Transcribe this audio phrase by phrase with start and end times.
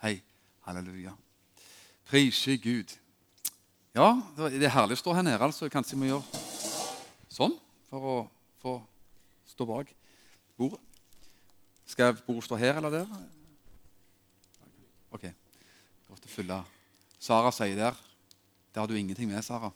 [0.00, 0.22] Hei.
[0.64, 1.12] Halleluja.
[2.08, 2.92] Prise Gud.
[3.92, 5.68] Ja, det er herlig å stå her nede, altså.
[5.68, 6.40] Kanskje vi må gjøre
[7.28, 7.52] sånn
[7.90, 8.14] for å
[8.62, 8.72] få
[9.50, 9.90] stå bak
[10.56, 10.80] bordet.
[11.84, 13.12] Skal bordet stå her eller der?
[15.12, 15.28] Ok.
[16.08, 16.62] Godt å fylle
[17.20, 18.00] Sara sier der.
[18.72, 19.68] Det har du ingenting med, Sara.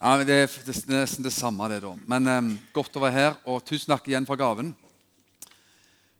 [0.00, 1.92] Ja, men det, er, nesten det samme, det, da.
[2.08, 4.72] Men um, godt å være her, og tusen takk igjen for gaven.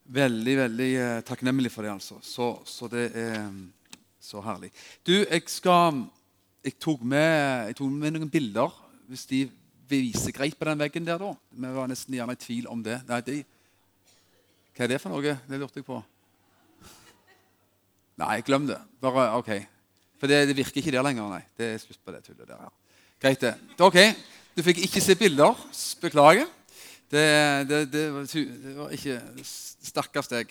[0.07, 2.21] Veldig, veldig eh, takknemlig for det, altså.
[2.23, 3.49] Så, så, det er
[4.23, 4.71] så herlig.
[5.07, 6.05] Du, jeg skal
[6.67, 8.73] Jeg tok med, jeg tok med noen bilder.
[9.07, 9.45] Hvis de
[9.87, 11.31] viser greit på den veggen der, da.
[11.51, 13.01] Vi var nesten gjerne i tvil om det.
[13.07, 13.37] Nei, de,
[14.75, 15.37] Hva er det for noe?
[15.47, 16.01] Det lurte jeg på.
[18.19, 18.81] Nei, glem det.
[19.03, 19.53] Bare OK.
[20.19, 21.43] For det, det virker ikke der lenger, nei.
[21.55, 22.75] Det er slutt på det tullet der.
[23.23, 23.55] Greit, det.
[23.79, 23.99] Ok,
[24.57, 25.55] Du fikk ikke se bilder.
[26.01, 26.49] Beklager.
[27.11, 27.27] Det,
[27.69, 29.21] det, det, det var, ikke
[29.87, 30.51] Stakkars deg.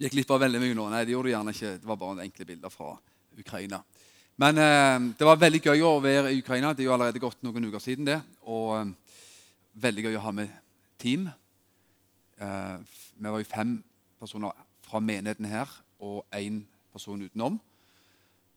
[0.00, 0.86] Gikk glipp av veldig mye nå.
[0.90, 1.72] Nei, det gjorde du gjerne ikke.
[1.82, 2.94] Det var bare enkle bilder fra
[3.38, 3.82] Ukraina.
[4.40, 6.72] Men eh, det var veldig gøy å være i Ukraina.
[6.72, 8.08] Det er jo allerede gått noen uker siden.
[8.08, 8.18] det.
[8.48, 9.20] Og eh,
[9.84, 10.56] veldig gøy å ha med
[10.98, 11.28] team.
[12.40, 12.76] Eh,
[13.14, 13.76] vi var jo fem
[14.18, 15.70] personer fra menigheten her
[16.02, 16.62] og én
[16.94, 17.60] person utenom.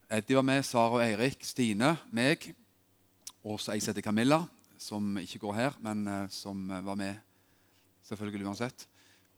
[0.08, 2.48] Eddie var med, Sara og Eirik, Stine, meg
[3.44, 4.46] og så ei som heter Camilla,
[4.82, 7.16] som ikke går her, men uh, som var med
[8.08, 8.88] selvfølgelig uansett.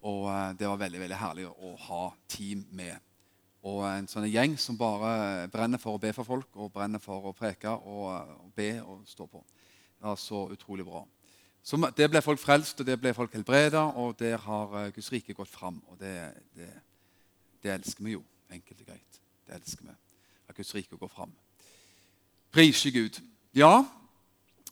[0.06, 2.98] Og uh, det var veldig veldig herlig å ha team med.
[3.67, 7.28] Og en sånn gjeng som bare brenner for å be for folk og brenner for
[7.28, 9.44] å preke og, og be og stå på.
[10.00, 11.04] Det var så utrolig bra.
[11.64, 15.36] Så det ble folk frelst, og det ble folk helbreda, og der har Guds rike
[15.36, 15.82] gått fram.
[15.92, 16.16] Og det,
[16.56, 16.70] det,
[17.60, 19.20] det, elsker vi jo, enkelt og greit.
[19.45, 19.95] Det elsker vi.
[20.48, 21.36] At Guds rike går fram.
[22.56, 23.20] Prise Gud.
[23.54, 23.84] Ja,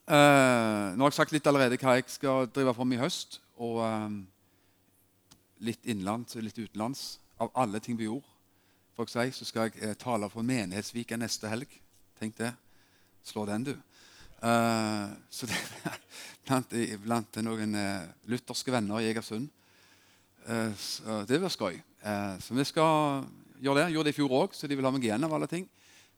[0.07, 3.41] Uh, nå har jeg sagt litt allerede hva jeg skal drive fram i høst.
[3.59, 4.07] Og uh,
[5.67, 7.17] litt innenlands og litt utenlands.
[7.43, 8.25] Av alle ting vi gjorde,
[8.97, 11.75] folk sier, så skal jeg uh, tale for Menighetsvika neste helg.
[12.21, 12.53] Tenk det.
[13.27, 13.75] Slå den, du.
[14.37, 15.57] så det
[16.45, 17.73] blant, blant noen
[18.29, 19.49] lutherske venner i Egersund.
[20.45, 21.81] det blir skøy.
[22.39, 23.25] så vi skal
[23.59, 23.91] gjøre det.
[23.91, 25.65] Gjorde det i fjor òg, så de vil ha meg igjen av alle ting.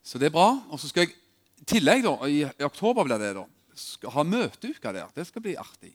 [0.04, 0.52] Så det er bra.
[0.70, 1.16] Og så skal jeg
[1.64, 3.48] i tillegg, da, i, i oktober blir det da,
[3.80, 5.10] skal ha møteuke der.
[5.16, 5.94] Det skal bli artig.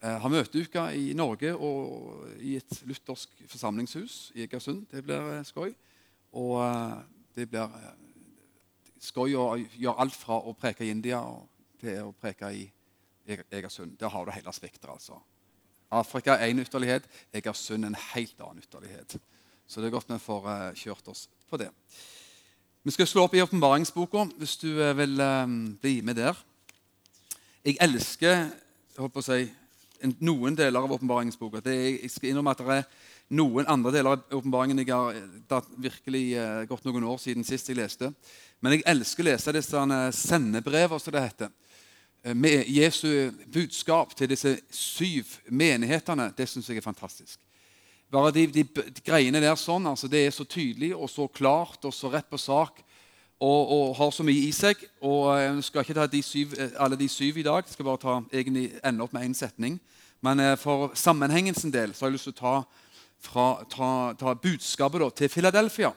[0.00, 4.86] Eh, ha møteuke i Norge og i et luthersk forsamlingshus i Egersund.
[4.88, 5.74] Det blir eh, skøy.
[6.40, 6.94] Og eh,
[7.36, 7.90] det blir eh,
[9.04, 11.20] skøy å gjøre alt fra å preke i India
[11.82, 12.64] til å preke i
[13.28, 13.98] Egersund.
[14.00, 14.94] Der har du hele spekteret.
[14.96, 15.20] Altså.
[15.92, 17.04] Afrika er én ytterlighet,
[17.36, 19.18] Egersund en helt annen ytterlighet.
[19.68, 20.48] Så det er godt vi får
[20.80, 21.68] kjørt oss på det.
[22.82, 25.20] Vi skal slå opp i åpenbaringsboka hvis du vil
[25.82, 26.38] bli med der.
[27.60, 28.30] Jeg elsker
[28.96, 29.42] jeg å si,
[30.24, 31.60] noen deler av åpenbaringsboka.
[31.68, 32.86] Jeg skal innrømme at det er
[33.36, 35.18] noen andre deler av åpenbaringen jeg har
[35.50, 38.08] det virkelig uh, gått noen år siden sist jeg leste.
[38.64, 39.84] Men jeg elsker å lese disse
[40.16, 41.52] sendebrevene, som det heter.
[42.24, 46.30] Uh, med Jesu budskap til disse syv menighetene.
[46.32, 47.36] Det syns jeg er fantastisk.
[48.08, 51.84] Bare de, de, de greiene der sånn, altså Det er så tydelig og så klart
[51.84, 52.80] og så rett på sak
[53.40, 54.82] og, og, har så mye i seg.
[55.00, 57.64] og Jeg eh, skal ikke ta de syv, eh, alle de syv i dag.
[57.64, 59.80] Jeg skal bare ta, egentlig ende opp med én setning.
[60.20, 62.54] Men eh, for sammenhengens del så har jeg lyst til å ta,
[63.20, 63.90] fra, ta,
[64.20, 65.92] ta budskapet da, til Philadelphia.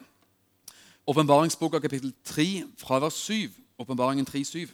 [1.06, 3.50] Åpenbaringsboka kapittel 3 fra vers 7.
[3.78, 4.68] Åpenbaringen 3, 7.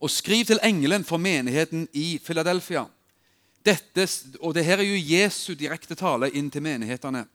[0.00, 2.86] Og skriv til engelen for menigheten i Philadelphia.
[3.66, 4.08] Dette,
[4.40, 7.26] og det her er jo Jesu direkte tale inn til menighetene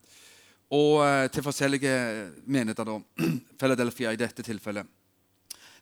[0.72, 1.94] og eh, til forskjellige
[2.46, 2.88] menigheter.
[2.88, 2.98] da,
[3.60, 4.88] Philadelphia i dette tilfellet.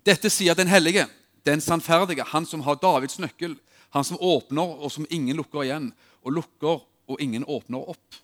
[0.06, 1.06] Dette sier den hellige,
[1.44, 3.56] den sannferdige, han som har Davids nøkkel,
[3.90, 5.90] han som åpner og som ingen lukker igjen,
[6.24, 8.20] og lukker og ingen åpner opp.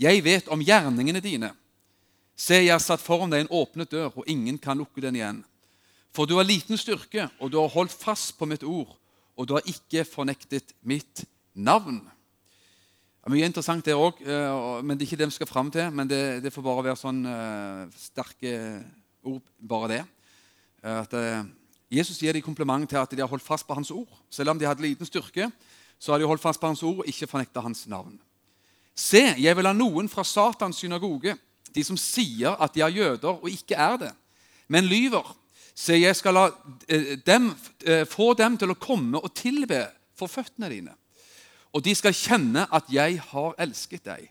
[0.00, 1.52] Jeg vet om gjerningene dine.
[2.36, 5.42] Se, jeg har satt foran deg en åpnet dør, og ingen kan lukke den igjen.
[6.16, 8.94] For du har liten styrke, og du har holdt fast på mitt ord,
[9.36, 12.00] og du har ikke fornektet mitt navn.
[13.28, 15.90] Mye interessant der òg, eh, men det er ikke det vi skal fram til.
[15.92, 18.52] Men det, det får bare være sånn uh, sterke
[19.28, 19.98] ord, bare det.
[20.80, 21.16] Eh, at
[21.92, 24.08] Jesus gir dem kompliment til at de har holdt fast på hans ord.
[24.32, 25.50] Selv om de hadde liten styrke,
[26.00, 28.16] så har de holdt fast på hans ord og ikke fornekta hans navn.
[28.96, 31.34] Se, jeg vil ha noen fra Satans synagoge,
[31.70, 34.10] de som sier at de er jøder og ikke er det,
[34.72, 35.28] men lyver.
[35.76, 36.46] Se, jeg skal la
[37.26, 37.52] dem,
[38.08, 39.84] få dem til å komme og tilbe
[40.16, 40.96] for føttene dine
[41.72, 44.28] og de skal kjenne at jeg har elsket deg.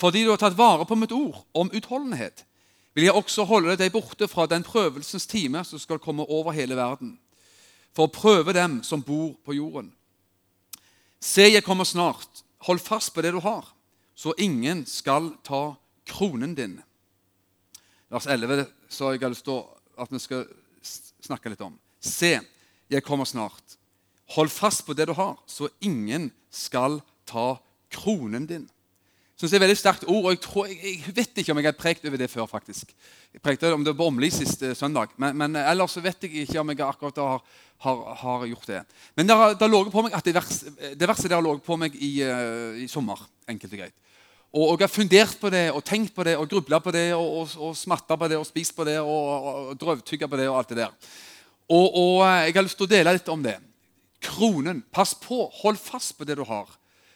[0.00, 2.44] Fordi du har tatt vare på mitt ord om utholdenhet,
[2.96, 6.76] vil jeg også holde deg borte fra den prøvelsens time som skal komme over hele
[6.76, 7.16] verden,
[7.96, 9.90] for å prøve dem som bor på jorden.
[11.20, 12.42] Se, jeg kommer snart.
[12.66, 13.68] hold fast på det du har,
[14.14, 15.76] så ingen skal ta
[16.06, 16.80] kronen din.
[18.10, 20.46] Vers 11 så jeg har lyst at vi skal
[21.20, 21.78] snakke litt om.
[22.00, 22.40] Se,
[22.90, 23.76] jeg kommer snart.
[24.34, 27.54] Hold fast på det du har, så ingen skal ta
[27.92, 28.64] kronen din.
[29.36, 31.58] Synes det er et veldig sterkt ord, og jeg, tror, jeg, jeg, vet ikke om
[31.60, 32.46] jeg har prekt over det før.
[32.48, 32.94] faktisk.
[33.34, 36.46] Jeg prekte om det på Åmli sist eh, søndag, men, men, ellers så vet jeg
[36.46, 37.44] ikke om jeg akkurat har,
[37.84, 38.80] har, har gjort det.
[39.14, 39.54] Men det har,
[39.92, 42.88] på meg at det, verste, det verste det har ligget på meg i, uh, i
[42.88, 43.20] sommer.
[43.46, 43.94] enkelt og greit.
[44.56, 47.10] Og, og, jeg har fundert på det og tenkt på det og grubla på det
[47.12, 50.48] og, og, og smatta på det og spist på det og, og drøvtygga på det
[50.48, 50.96] og alt det der.
[51.68, 53.58] Og, og eh, jeg har lyst til å dele litt om det.
[54.20, 54.84] Kronen.
[54.92, 55.46] Pass på.
[55.62, 56.70] Hold fast på det du har,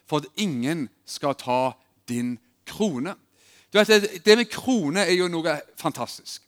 [0.09, 1.73] for at ingen skal ta
[2.09, 3.15] din krone.
[3.73, 6.43] Du vet, Det med krone er jo noe fantastisk.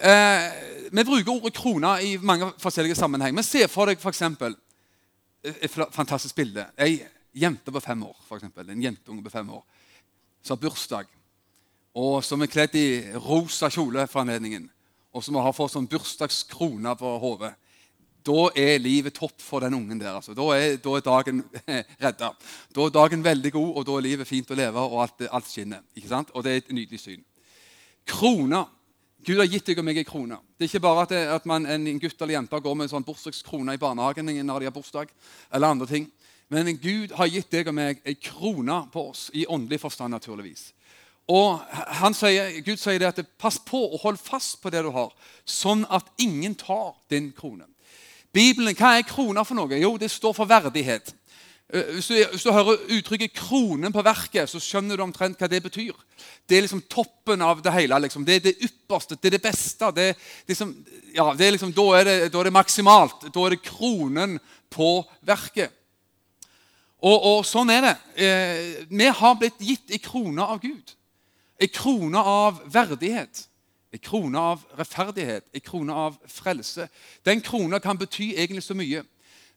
[0.00, 0.52] Eh,
[0.92, 3.34] vi bruker ordet krone i mange forskjellige sammenheng.
[3.34, 4.22] Men se for deg f.eks.
[5.42, 6.66] et fantastisk bilde.
[6.78, 7.02] Ei
[7.32, 9.64] jente på fem år, for eksempel, en jentunge på fem år,
[10.42, 11.06] som har bursdag,
[11.94, 14.70] og som er kledd i rosa kjole for anledningen,
[15.12, 17.54] og som har fått sånn bursdagskrone på hodet
[18.26, 20.14] da er livet topp for den ungen der.
[20.18, 20.34] Altså.
[20.36, 21.44] Da, er, da, er, dagen
[22.04, 22.32] redda.
[22.76, 25.48] Da er dagen veldig god, og da er livet fint å leve, og alt, alt
[25.48, 25.84] skinner.
[25.96, 26.32] Ikke sant?
[26.34, 27.24] Og det er et nydelig syn.
[28.08, 28.64] Krona.
[29.26, 30.40] Gud har gitt deg og meg en krone.
[30.56, 32.92] Det er ikke bare at, det, at man, en gutt eller jente går med en
[32.94, 35.12] sånn bursdagskrone i barnehagen når de har bursdag,
[35.52, 36.06] eller andre ting.
[36.50, 40.70] Men Gud har gitt deg og meg en krone på oss, i åndelig forstand, naturligvis.
[41.30, 41.60] Og
[42.16, 45.12] sier, Gud sier det at pass på og hold fast på det du har,
[45.46, 47.68] sånn at ingen tar din krone.
[48.32, 49.80] Bibelen, Hva er krona for noe?
[49.80, 51.14] Jo, det står for verdighet.
[51.72, 55.48] Eh, hvis du, hvis du, hører uttrykket 'kronen på verket', så skjønner du omtrent hva
[55.48, 55.94] det betyr.
[56.48, 57.98] Det er liksom toppen av det hele.
[58.00, 58.24] Liksom.
[58.24, 59.90] Det er det ypperste, det er det beste.
[59.94, 60.16] Det,
[60.48, 60.74] liksom,
[61.14, 63.34] ja, det er liksom, da, er det, da, er det, maksimalt.
[63.34, 64.38] Da er det kronen
[64.70, 65.70] på verket.
[67.00, 67.96] Og, og sånn er det.
[68.14, 70.94] Eh, vi har blitt gitt en krone av Gud.
[71.60, 73.46] En krone av verdighet.
[73.90, 76.86] En krone av rettferdighet, en krone av frelse.
[77.26, 79.02] Den krona kan bety egentlig så mye.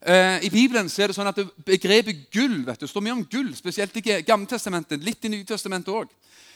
[0.06, 3.28] Eh, I Bibelen så er det sånn at begrepet gull vet du, står mye om
[3.30, 6.10] gull, spesielt i Gamletestamentet, litt i Nytestamentet òg.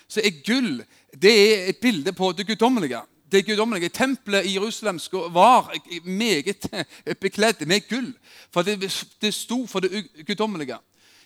[0.07, 0.81] Så er gull
[1.13, 3.03] det er et bilde på det guddommelige.
[3.31, 4.99] Det guddommelige Tempelet i Jerusalem
[5.35, 5.71] var
[6.03, 6.67] meget
[7.23, 8.11] bekledd med gull.
[8.51, 8.79] For det,
[9.21, 10.79] det sto for det guddommelige.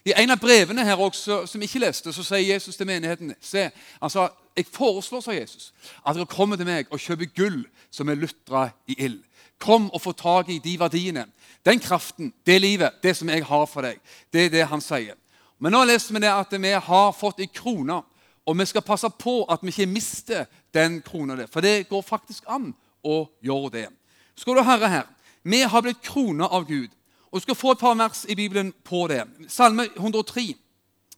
[0.06, 3.69] I en av brevene her også, som ikke leste, så sier Jesus til menigheten se,
[4.01, 5.74] altså, Jeg foreslår, sa Jesus,
[6.07, 7.62] at dere kommer til meg og kjøper gull
[7.92, 9.21] som er lutra i ild.
[9.59, 11.24] Kom og få tak i de verdiene.
[11.65, 14.01] Den kraften, det livet, det som jeg har for deg.
[14.33, 15.15] Det er det han sier.
[15.59, 18.01] Men nå leser vi det at vi har fått en krone,
[18.45, 21.45] og vi skal passe på at vi ikke mister den krona.
[21.48, 22.74] For det går faktisk an
[23.07, 23.88] å gjøre det.
[24.36, 25.07] Skal du høre her,
[25.44, 26.89] Vi har blitt krona av Gud.
[27.31, 29.23] Og Du skal få et par vers i Bibelen på det.
[29.47, 30.53] Salme 103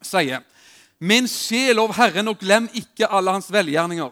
[0.01, 0.43] sier
[0.99, 4.11] Min sjel lov Herren, og glem ikke alle hans velgjerninger.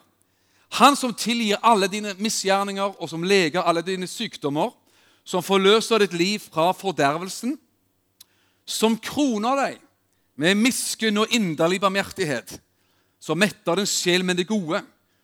[0.79, 4.71] Han som tilgir alle dine misgjerninger, og som leger alle dine sykdommer,
[5.23, 7.57] som forløser ditt liv fra fordervelsen,
[8.65, 9.79] som kroner deg
[10.41, 12.57] med miskunn og inderlig barmhjertighet,
[13.21, 14.81] som metter din sjel med det gode,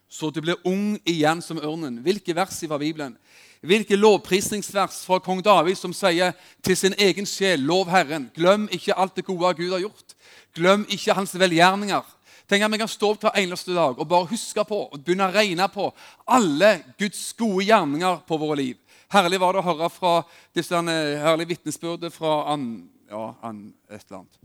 [0.09, 1.99] så du blir ung igjen som ørnen.
[2.05, 3.17] Hvilke vers fra Bibelen?
[3.61, 8.95] hvilke lovprisningsvers fra kong David som sier til sin egen sjel, lov Herren, glem ikke
[8.95, 10.15] alt det gode Gud har gjort.
[10.55, 12.13] Glem ikke hans velgjerninger.
[12.47, 15.27] Tenk at Vi kan stå opp hver eneste dag og bare huske på og begynne
[15.27, 15.89] å regne på
[16.25, 18.77] alle Guds gode gjerninger på våre liv.
[19.11, 20.13] Herlig var det å høre fra
[20.55, 24.39] disse herlige vitnesbyrdene fra Ann ja, Ann et eller annet.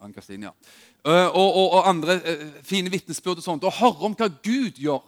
[0.00, 0.52] Ann Kristin, ja.
[1.08, 3.64] Eh, og, og, og, andre uh, fine vitnesbyrd og sånt.
[3.64, 5.00] Og høre om hva Gud gjør.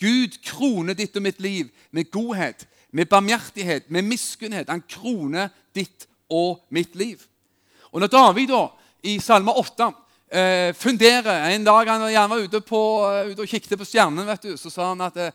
[0.00, 4.70] Gud kroner ditt og mitt liv med godhet med barmhjertighet, med miskunnhet.
[4.70, 7.22] Han kroner ditt og mitt liv.
[7.92, 8.64] Og når David da,
[9.02, 9.86] i Salme 8
[10.28, 14.26] eh, funderer En dag han gjerne var ute, på, uh, ute og kikket på stjernen,
[14.26, 15.30] vet du, så sa han at eh,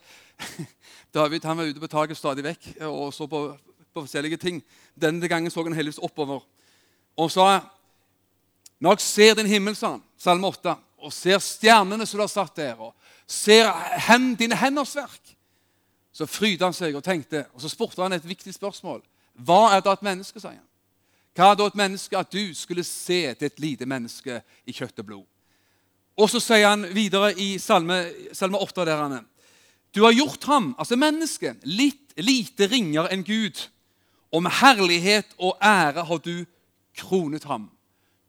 [1.15, 3.47] David han var ute på taket stadig vekk og så på,
[3.93, 4.61] på forskjellige ting.
[4.95, 6.43] Denne gangen så han heldigvis oppover
[7.15, 7.63] og sa
[8.85, 12.29] Når jeg ser din himmel, sa han, Salme 8, og ser stjernene som du har
[12.29, 12.93] satt der, og
[13.25, 13.71] ser
[14.05, 15.31] hen, dine henders verk
[16.15, 19.01] så fryda han seg og tenkte, og så spurte han et viktig spørsmål.
[19.43, 20.61] Hva er da et menneske, sa han.
[21.35, 25.01] Hva er da et menneske at du skulle se til et lite menneske i kjøtt
[25.03, 25.25] og blod?
[26.15, 27.97] Og så sier han videre i Salme,
[28.31, 29.25] salme 8 der han er.
[29.91, 33.59] Du har gjort ham, altså mennesket, litt lite ringere enn Gud.
[34.31, 36.45] Og med herlighet og ære har du
[36.95, 37.67] kronet ham.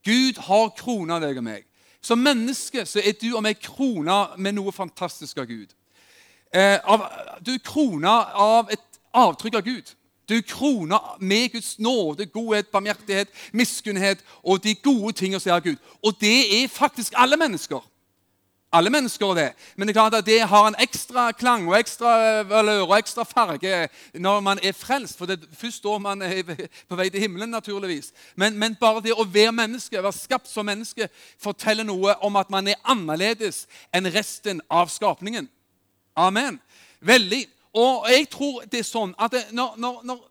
[0.07, 1.67] Gud har krona deg og meg.
[2.01, 5.73] Som menneske så er du og meg krona med noe fantastisk av Gud.
[6.55, 7.03] Eh, av,
[7.43, 9.91] du er krona av et avtrykk av Gud.
[10.29, 15.59] Du er krona med Guds nåde, godhet, barmhjertighet, miskunnhet og de gode tingene som er
[15.59, 15.83] av Gud.
[16.03, 17.83] Og det er faktisk alle mennesker.
[18.75, 19.51] Alle mennesker er det.
[19.77, 23.23] Men det er klart at det har en ekstra klang og ekstra valør og ekstra
[23.23, 23.87] farge
[24.19, 25.19] når man er frelst.
[25.19, 26.43] For det er først da man er
[26.89, 28.13] på vei til himmelen, naturligvis.
[28.35, 31.09] Men, men bare det å være menneske, være skapt som menneske,
[31.39, 35.47] forteller noe om at man er annerledes enn resten av skapningen.
[36.19, 36.59] Amen.
[37.01, 37.45] Veldig.
[37.77, 40.25] Og jeg tror det er sånn at når, når, når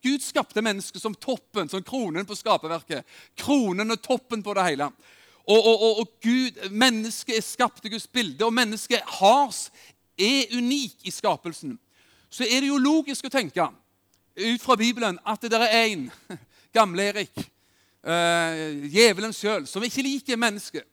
[0.00, 3.02] Gud skapte mennesket som toppen, som kronen på skaperverket,
[3.40, 4.92] kronen og toppen på det hele
[5.46, 9.54] og, og, og, Gud, Mennesket er skapt i Guds bilde, og mennesket har,
[10.18, 11.78] er unik i skapelsen.
[12.30, 13.66] Så er det jo logisk å tenke
[14.40, 16.06] ut fra Bibelen at det der er en,
[16.76, 17.34] gamle-Erik,
[18.06, 20.86] uh, djevelen sjøl, som ikke liker mennesket.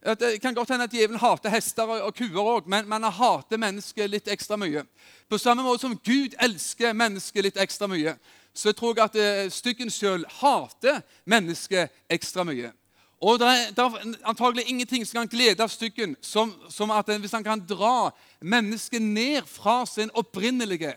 [0.00, 3.60] Det kan godt hende at djevelen hater hester og kuer òg, men, men han hater
[3.60, 4.86] mennesket litt ekstra mye.
[5.28, 8.14] På samme måte som Gud elsker mennesket litt ekstra mye,
[8.56, 12.72] så tror jeg at uh, styggen sjøl hater mennesket ekstra mye.
[13.20, 17.60] Og det er, antagelig ingenting som kan glede styggen som, som at hvis han kan
[17.68, 18.10] dra
[18.40, 20.94] mennesket ned fra sin opprinnelige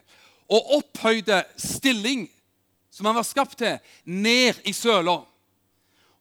[0.48, 2.30] og opphøyde stilling
[2.94, 5.18] som han var skapt til, ned i søla.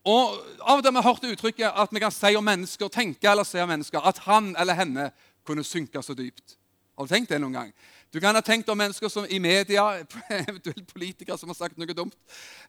[0.03, 3.29] Og Av og til har vi hørt uttrykket at vi kan si om mennesker, tenke
[3.29, 5.11] eller si om mennesker, at han eller henne
[5.47, 6.57] kunne synke så dypt.
[6.97, 7.71] Har du tenkt det noen gang?
[8.13, 9.83] Du kan ha tenkt om mennesker som i media,
[10.29, 12.17] eventuelt politikere som har sagt noe dumt.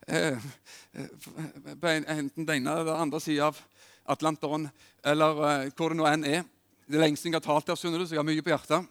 [0.08, 0.38] Eh,
[0.96, 1.10] eh,
[1.76, 3.60] på enten den ene eller andre sida av
[4.16, 4.70] Atlanteren,
[5.04, 6.46] eller eh, hvor det nå enn er.
[6.88, 8.88] Det er lengste jeg har talt der, skjønner du, så jeg har mye på hjertet.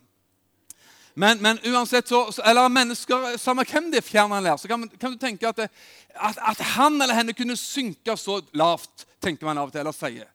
[1.14, 4.84] Men, men uansett så, Eller mennesker, samme hvem det er fjern han er, så kan,
[5.00, 5.70] kan, du tenke at, det,
[6.12, 9.96] at, at, han eller henne kunne synke så lavt, tenker man av og til, eller
[9.96, 10.28] sier.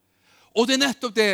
[0.58, 1.32] Og det er nettopp det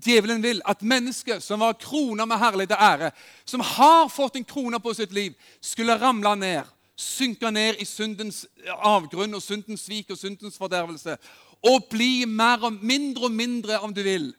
[0.00, 3.10] Djevelen vil at mennesket som var krona med herlighet og ære,
[3.44, 8.44] som har fått en krone på sitt liv, skulle ramle ned, synke ned i syndens
[8.78, 11.16] avgrunn og syndens svik og syndens fordervelse,
[11.62, 14.32] og bli mer og mindre og mindre, om du vil,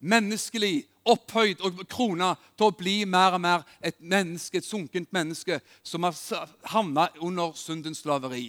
[0.00, 5.60] menneskelig opphøyd og krona til å bli mer og mer et menneske, et sunkent menneske
[5.86, 6.16] som har
[6.72, 8.48] havna under syndens slaveri.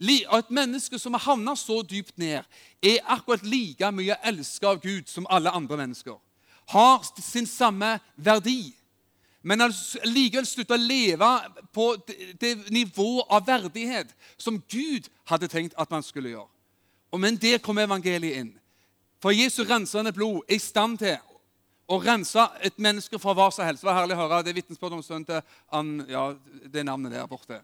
[0.00, 2.42] Et menneske som har havna så dypt ned,
[2.82, 6.18] er akkurat like mye elska av Gud som alle andre mennesker.
[6.68, 8.74] Har sin samme verdi.
[9.42, 9.62] Men
[10.04, 11.28] likevel slutta å leve
[11.72, 11.92] på
[12.40, 16.50] det nivået av verdighet som Gud hadde tenkt at man skulle gjøre.
[17.16, 18.50] Men der kom evangeliet inn.
[19.22, 21.16] For Jesu rensende blod er i stand til
[21.88, 23.82] å rense et menneske fra hva som helst.
[23.82, 24.42] Det var herlig å høre.
[24.44, 25.40] Det er vitnesbyrd om sønnen til
[25.72, 26.24] han, ja,
[26.68, 27.62] det navnet der borte.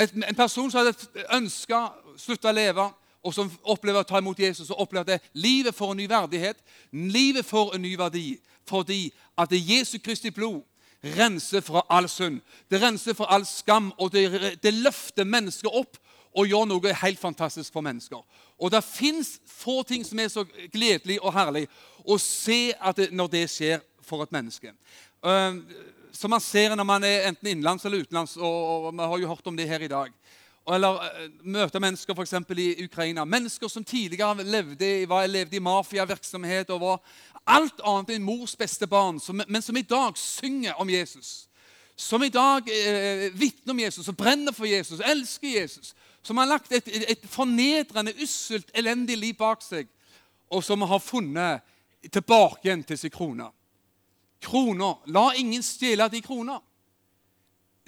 [0.00, 1.84] Et, en person som hadde ønska
[2.18, 2.88] slutte å leve,
[3.20, 6.62] og som opplever å ta imot Jesus, og opplever at livet får en ny verdighet,
[6.90, 8.28] livet får en ny verdi,
[8.68, 10.62] fordi at det Jesu Kristi blod
[11.16, 12.40] renser fra all synd.
[12.70, 16.00] Det renser fra all skam, og det, det løfter mennesker opp
[16.36, 18.20] og gjør noe helt fantastisk for mennesker.
[18.60, 21.66] Og det fins få ting som er så gledelig og herlig
[22.04, 24.72] å se det, når det skjer for et menneske.
[25.24, 25.58] Uh,
[26.12, 29.32] som man ser når man er enten innenlands eller utenlands, og, og vi har jo
[29.32, 30.14] hørt om det her i dag.
[30.70, 32.36] Eller uh, møte mennesker f.eks.
[32.56, 33.24] i Ukraina.
[33.24, 37.02] Mennesker som tidligere levde, var, levde i mafiavirksomhet og var
[37.50, 41.48] alt annet enn mors beste barn, som, men som i dag synger om Jesus.
[42.00, 45.92] Som i dag eh, vitner om Jesus og brenner for Jesus, elsker Jesus
[46.22, 49.88] som har lagt et, et fornedrende, usselt, elendig liv bak seg,
[50.50, 51.64] og som har funnet
[52.12, 53.50] tilbake igjen til sin krone.
[54.40, 54.94] Krona.
[55.06, 56.58] La ingen stjele de krona.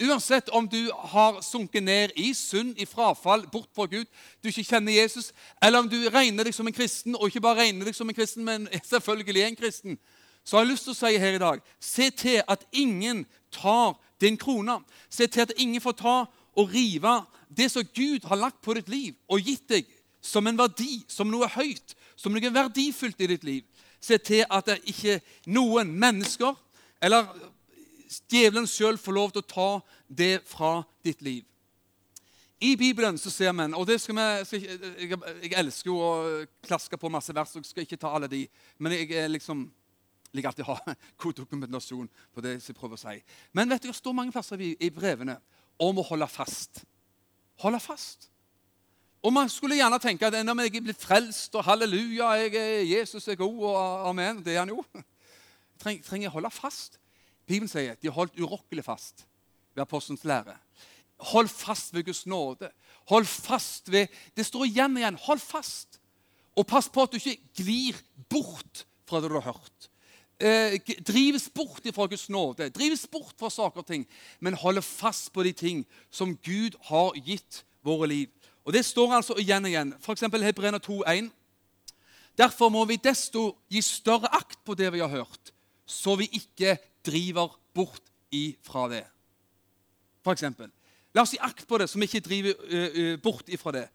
[0.03, 4.09] Uansett om du har sunket ned i synd, i frafall, bort fra Gud,
[4.41, 7.61] du ikke kjenner Jesus, eller om du regner deg som en kristen, og ikke bare
[7.61, 9.99] regner deg som en kristen, men selvfølgelig en kristen,
[10.43, 13.23] så har jeg lyst til å si her i dag se til at ingen
[13.53, 14.81] tar din krone.
[15.09, 16.15] Se til at ingen får ta
[16.55, 17.19] og rive
[17.49, 19.89] det som Gud har lagt på ditt liv og gitt deg
[20.23, 23.63] som en verdi, som noe høyt, som noe verdifullt i ditt liv.
[24.03, 25.19] Se til at det ikke
[25.51, 26.55] noen mennesker
[27.03, 27.27] eller
[28.31, 29.69] djevelen sjøl får lov til å ta
[30.07, 31.43] det fra ditt liv.
[32.63, 36.11] I Bibelen så ser vi og vi, jeg, jeg, elsker jo å
[36.63, 38.45] klaske på masse vers, og skal ikke ta alle de,
[38.79, 39.65] men jeg liksom
[40.33, 40.93] liker alltid å ha
[41.25, 43.17] god dokumentasjon på det jeg prøver å si.
[43.51, 45.35] Men vet du, det står mange plasser i brevene
[45.81, 46.83] om å holde fast
[47.63, 48.29] holde fast.
[49.23, 52.81] Og Man skulle gjerne tenke at når jeg er blitt frelst, og halleluja, jeg er,
[52.99, 54.83] Jesus er god, og amen Det er han jo.
[55.83, 56.99] Jeg trenger å holde fast.
[57.43, 59.25] Bibelen sier at de holdt urokkelig fast
[59.75, 60.53] ved apostelens lære.
[61.33, 62.69] Hold fast ved Guds nåde.
[63.11, 65.19] Hold fast ved Det står igjen og igjen.
[65.25, 65.99] Hold fast.
[66.55, 67.99] Og pass på at du ikke glir
[68.31, 69.89] bort fra det du har hørt.
[70.43, 70.75] Eh,
[71.07, 74.07] drives bort fra Guds nåde, drives bort fra saker og ting,
[74.39, 78.27] men holder fast på de ting som Gud har gitt våre liv.
[78.65, 79.93] Og Det står altså igjen og igjen.
[79.99, 80.21] F.eks.
[80.21, 81.31] Hebreerne 2,1.
[82.37, 85.51] Derfor må vi desto gi større akt på det vi har hørt,
[85.85, 89.03] så vi ikke driver bort ifra det.
[90.23, 90.71] For eksempel.
[91.13, 93.85] La oss gi akt på det, så vi ikke driver uh, uh, bort ifra det.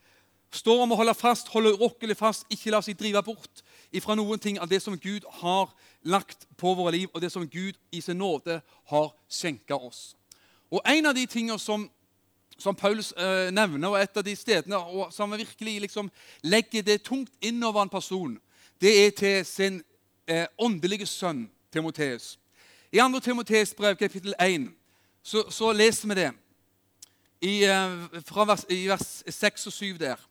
[0.55, 4.39] Står om å holde fast, holde urokkelig fast, ikke la oss drive bort ifra noen
[4.39, 5.71] ting av det som Gud har
[6.03, 10.17] lagt på våre liv, og det som Gud i sin nåde har skjenka oss.
[10.71, 11.89] Og En av de tingene som,
[12.59, 16.11] som Paulus eh, nevner, og et av de stedene og som virkelig liksom
[16.43, 18.39] legger det tungt innover en person,
[18.81, 19.83] det er til sin
[20.59, 22.39] åndelige sønn Timoteus.
[22.93, 23.21] I 2.
[23.21, 24.69] Timoteus brev, kapittel 1,
[25.23, 26.31] så, så leser vi det
[27.41, 27.55] i,
[28.27, 30.28] fra vers, i vers 6 og 7 der.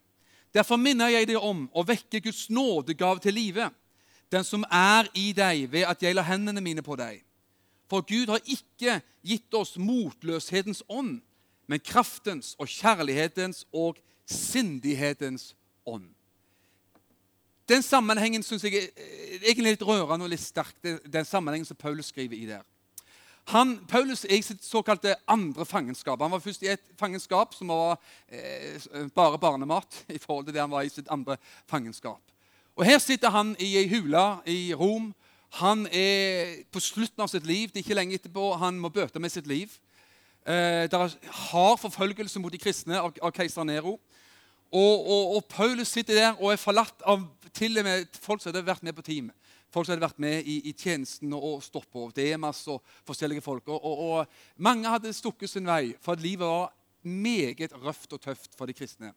[0.57, 3.69] Derfor minner jeg deg om å vekke Guds nådegave til live,
[4.33, 7.21] den som er i deg ved at jeg la hendene mine på deg.
[7.87, 8.97] For Gud har ikke
[9.27, 11.19] gitt oss motløshetens ånd,
[11.69, 15.53] men kraftens og kjærlighetens og sindighetens
[15.85, 16.09] ånd.
[17.67, 20.75] Den sammenhengen syns jeg er egentlig litt rørende og litt sterk.
[20.81, 22.63] den sammenhengen som Paul skriver i der.
[23.47, 26.19] Han, Paulus er i sitt såkalte andre fangenskap.
[26.21, 27.95] Han var først i et fangenskap som var
[28.27, 31.37] eh, bare barnemat i forhold til det han var i sitt andre
[31.67, 32.19] fangenskap.
[32.75, 35.13] Og Her sitter han i ei hule i Rom.
[35.61, 37.71] Han er på slutten av sitt liv.
[37.71, 39.71] Det er ikke lenge etterpå han må bøte med sitt liv.
[40.43, 41.15] Eh, det er
[41.47, 43.95] hard forfølgelse mot de kristne av, av keiser Nero.
[44.71, 47.23] Og, og, og, Paulus sitter der og er forlatt av
[47.55, 49.31] til og med folk som har vært med på team
[49.73, 52.07] folk som hadde vært med i, i tjenesten og stått på.
[52.15, 53.67] Demas og forskjellige folk.
[53.67, 56.73] Og, og, og, Mange hadde stukket sin vei, for at livet var
[57.07, 59.13] meget røft og tøft for de kristne.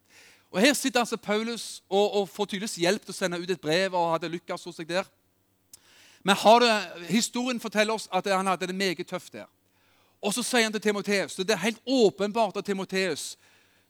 [0.50, 3.60] Og Her sitter altså Paulus og, og får tydeligvis hjelp til å sende ut et
[3.60, 3.94] brev.
[3.94, 5.06] og hadde lykkes hos seg der.
[6.22, 6.74] Men det,
[7.08, 9.46] historien forteller oss at han hadde det meget tøft der.
[10.20, 13.38] Og så sier han til Timoteus Det er helt åpenbart at Timoteus,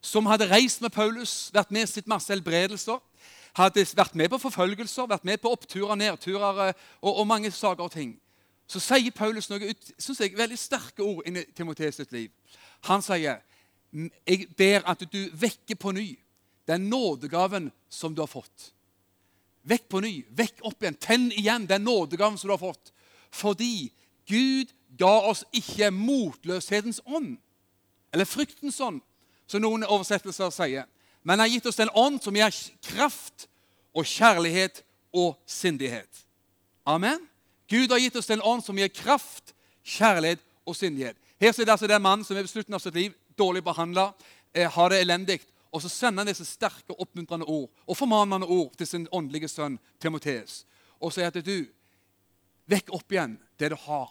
[0.00, 3.00] som hadde reist med Paulus, vært med sitt masse helbredelser,
[3.58, 7.84] hadde vært med på forfølgelser, vært med på oppturer, nedturer eh, og, og mange saker
[7.84, 8.14] og ting.
[8.70, 12.30] Så sier Paulus noe ut, synes jeg, veldig sterke ord inn i sitt liv.
[12.86, 13.42] Han sier,
[13.92, 16.18] 'Jeg ber at du vekker på ny
[16.66, 18.72] den nådegaven som du har fått.'
[19.62, 20.24] Vekk på ny.
[20.30, 20.96] Vekk opp igjen.
[20.96, 22.92] Tenn igjen den nådegaven som du har fått.
[23.30, 23.92] Fordi
[24.26, 27.36] Gud ga oss ikke motløshetens ånd,
[28.12, 29.02] eller fryktens ånd,
[29.46, 30.86] som noen oversettelser sier
[31.22, 32.54] men han har gitt oss en ånd som gir
[32.84, 33.48] kraft
[33.96, 36.24] og kjærlighet og sindighet.
[36.86, 37.26] Amen.
[37.68, 39.54] Gud har gitt oss en ånd som gir kraft,
[39.84, 41.16] kjærlighet og sindighet.
[41.40, 44.12] Her er det altså den mannen som er ved slutten av sitt liv, dårlig behandla,
[44.52, 45.40] eh, har det elendig.
[45.72, 49.78] Og så sender han disse sterke, oppmuntrende ord og formanende ord til sin åndelige sønn
[50.00, 50.64] Timoteus.
[51.00, 51.58] Og sier til du,
[52.66, 54.10] vekk opp igjen det du har.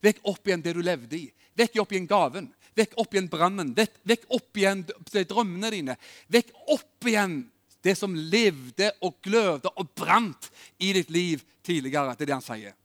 [0.00, 1.26] Vekk opp igjen det du levde i.
[1.58, 2.46] Vekk opp igjen gaven.
[2.76, 3.72] Vekk opp igjen brannen.
[3.76, 5.96] Vekk, vekk, opp igjen drømmene dine.
[6.30, 7.42] Vekk opp igjen
[7.82, 12.14] det som levde og glødde og brant i ditt liv tidligere.
[12.14, 12.76] Det er det han sier.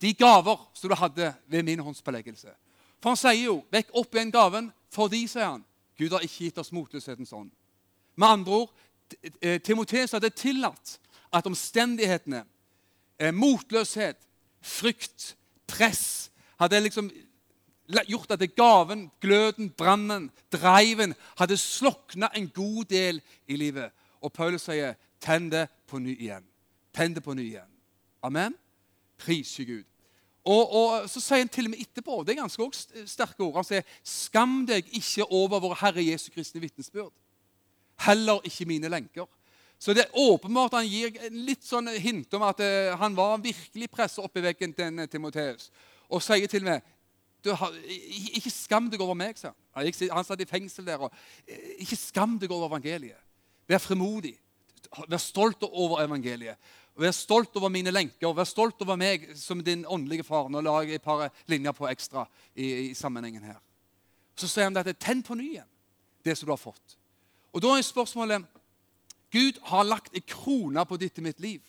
[0.00, 2.52] De gaver som du hadde ved min håndspåleggelse.
[3.00, 5.64] For han sier jo 'vekk opp igjen gaven', fordi, sier han,
[5.98, 7.50] Gud har ikke gitt oss motløshetens ånd.
[8.16, 8.70] Med andre ord,
[9.40, 10.98] eh, Timoteus hadde tillatt
[11.32, 12.44] at omstendighetene,
[13.18, 14.16] eh, motløshet,
[14.62, 17.10] frykt, press, hadde liksom
[17.86, 23.92] gjort at gaven, gløden, brannen, driven hadde slokna en god del i livet.
[24.20, 26.46] Og Paulus sier, 'Tenn det på ny igjen'.
[26.94, 27.70] Tenn det på ny igjen.
[28.22, 28.54] Amen?
[29.18, 29.84] Pris Gud.
[30.44, 33.64] Og, og, Så sier han til og med etterpå, det er ganske sterke ord, han
[33.64, 37.14] sier, 'Skam deg ikke over vår Herre Jesu Kristi vitnesbyrd'.
[37.98, 39.26] Heller ikke mine lenker.
[39.78, 43.90] Så det er åpenbart han gir litt sånn hint om at uh, han var virkelig
[43.92, 45.70] pressa opp i veggen til Timoteus.
[46.08, 46.84] Og sier til meg
[47.54, 49.92] har, ikke skam deg over meg, sa han.
[50.10, 51.04] Han satt i fengsel der.
[51.06, 51.12] Og,
[51.78, 53.20] ikke skam deg over evangeliet.
[53.68, 54.34] Vær fremodig.
[55.06, 56.58] Vær stolt over evangeliet.
[56.96, 58.32] Vær stolt over mine lenker.
[58.32, 60.48] Vær stolt over meg som din åndelige far.
[60.48, 63.60] Nå la jeg et par linjer på ekstra i, i sammenhengen her.
[64.36, 64.96] Så sier han dette.
[65.00, 65.72] tenn på ny igjen
[66.24, 66.96] det som du har fått.
[67.52, 68.44] Og Da er spørsmålet
[69.32, 71.60] Gud har lagt en krone på ditt og mitt liv.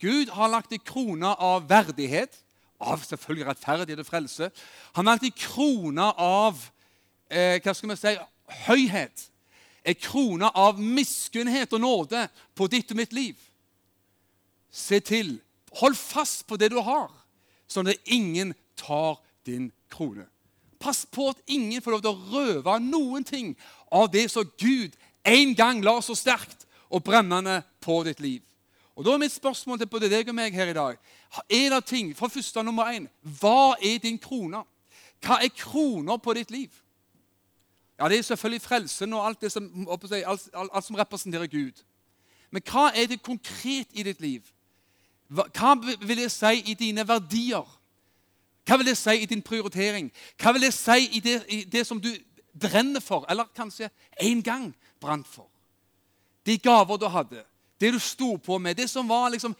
[0.00, 2.38] Gud har lagt en krone av verdighet
[2.78, 4.50] av selvfølgelig rettferdighet og frelse.
[4.96, 6.60] Han er alltid krona av
[7.30, 8.14] eh, hva skal vi si,
[8.66, 9.26] høyhet.
[9.84, 12.26] Er krona av miskunnhet og nåde
[12.58, 13.36] på ditt og mitt liv.
[14.70, 15.38] Se til.
[15.80, 17.10] Hold fast på det du har,
[17.68, 20.26] sånn at ingen tar din krone.
[20.78, 23.52] Pass på at ingen får lov til å røve noen ting
[23.90, 24.94] av det som Gud
[25.26, 28.42] en gang la så sterkt og brennende på ditt liv.
[28.98, 30.96] Og Da er mitt spørsmål til både deg og meg her i dag
[31.50, 34.64] En av ting, for første nummer én Hva er din krone?
[35.22, 36.70] Hva er kroner på ditt liv?
[37.98, 41.82] Ja, Det er selvfølgelig frelsen og alt, det som, alt, alt som representerer Gud.
[42.50, 44.42] Men hva er det konkret i ditt liv?
[45.28, 45.74] Hva
[46.06, 47.66] vil det si i dine verdier?
[48.66, 50.12] Hva vil det si i din prioritering?
[50.38, 52.10] Hva vil det si i det, i det som du
[52.60, 55.50] brenner for, eller kanskje en gang brant for?
[56.46, 57.44] De gaver du hadde,
[57.80, 59.54] det du sto på med, det som var liksom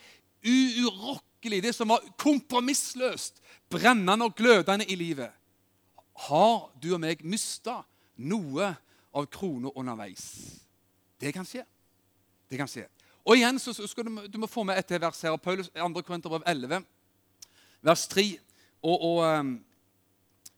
[0.44, 5.30] uurokkelig, det som var kompromissløst, brennende og glødende i livet.
[6.28, 7.82] Har du og meg mista
[8.16, 8.72] noe
[9.14, 10.24] av krona underveis?
[11.18, 11.64] Det kan skje.
[12.50, 12.88] Det kan skje.
[13.28, 15.36] Og igjen så skal du, du må få med et vers her.
[15.36, 15.88] Paulus 2.
[16.00, 16.82] Korinterbrev 11,
[17.84, 18.26] vers 3.
[18.82, 19.58] Og, og um,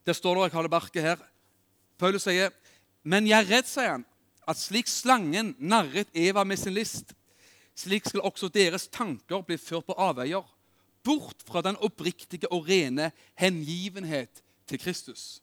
[0.07, 1.21] Der står der jeg har det barket her
[2.01, 2.51] Paulus sier,
[3.05, 4.05] 'Men jeg er redd', sier han,
[4.49, 7.13] 'at slik slangen narret Eva med sin list,
[7.81, 10.45] slik skal også deres tanker bli ført på avveier,
[11.05, 15.41] bort fra den oppriktige og rene hengivenhet til Kristus.'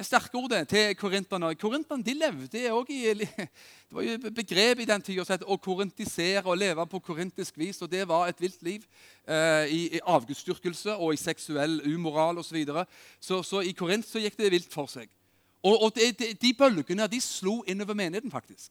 [0.00, 1.54] er sterke ord til korinterne.
[1.60, 3.14] Korinterne de levde også i
[3.90, 7.82] Det var jo begrep i den tida å korintisere og leve på korintisk vis.
[7.82, 8.84] og Det var et vilt liv
[9.26, 12.48] eh, i, i avgudsdyrkelse og i seksuell umoral osv.
[12.48, 12.86] Så, videre.
[13.20, 15.08] så Så i Korint så gikk det vilt for seg.
[15.62, 18.70] Og, og de, de, de, bølgene de slo innover menigheten, faktisk.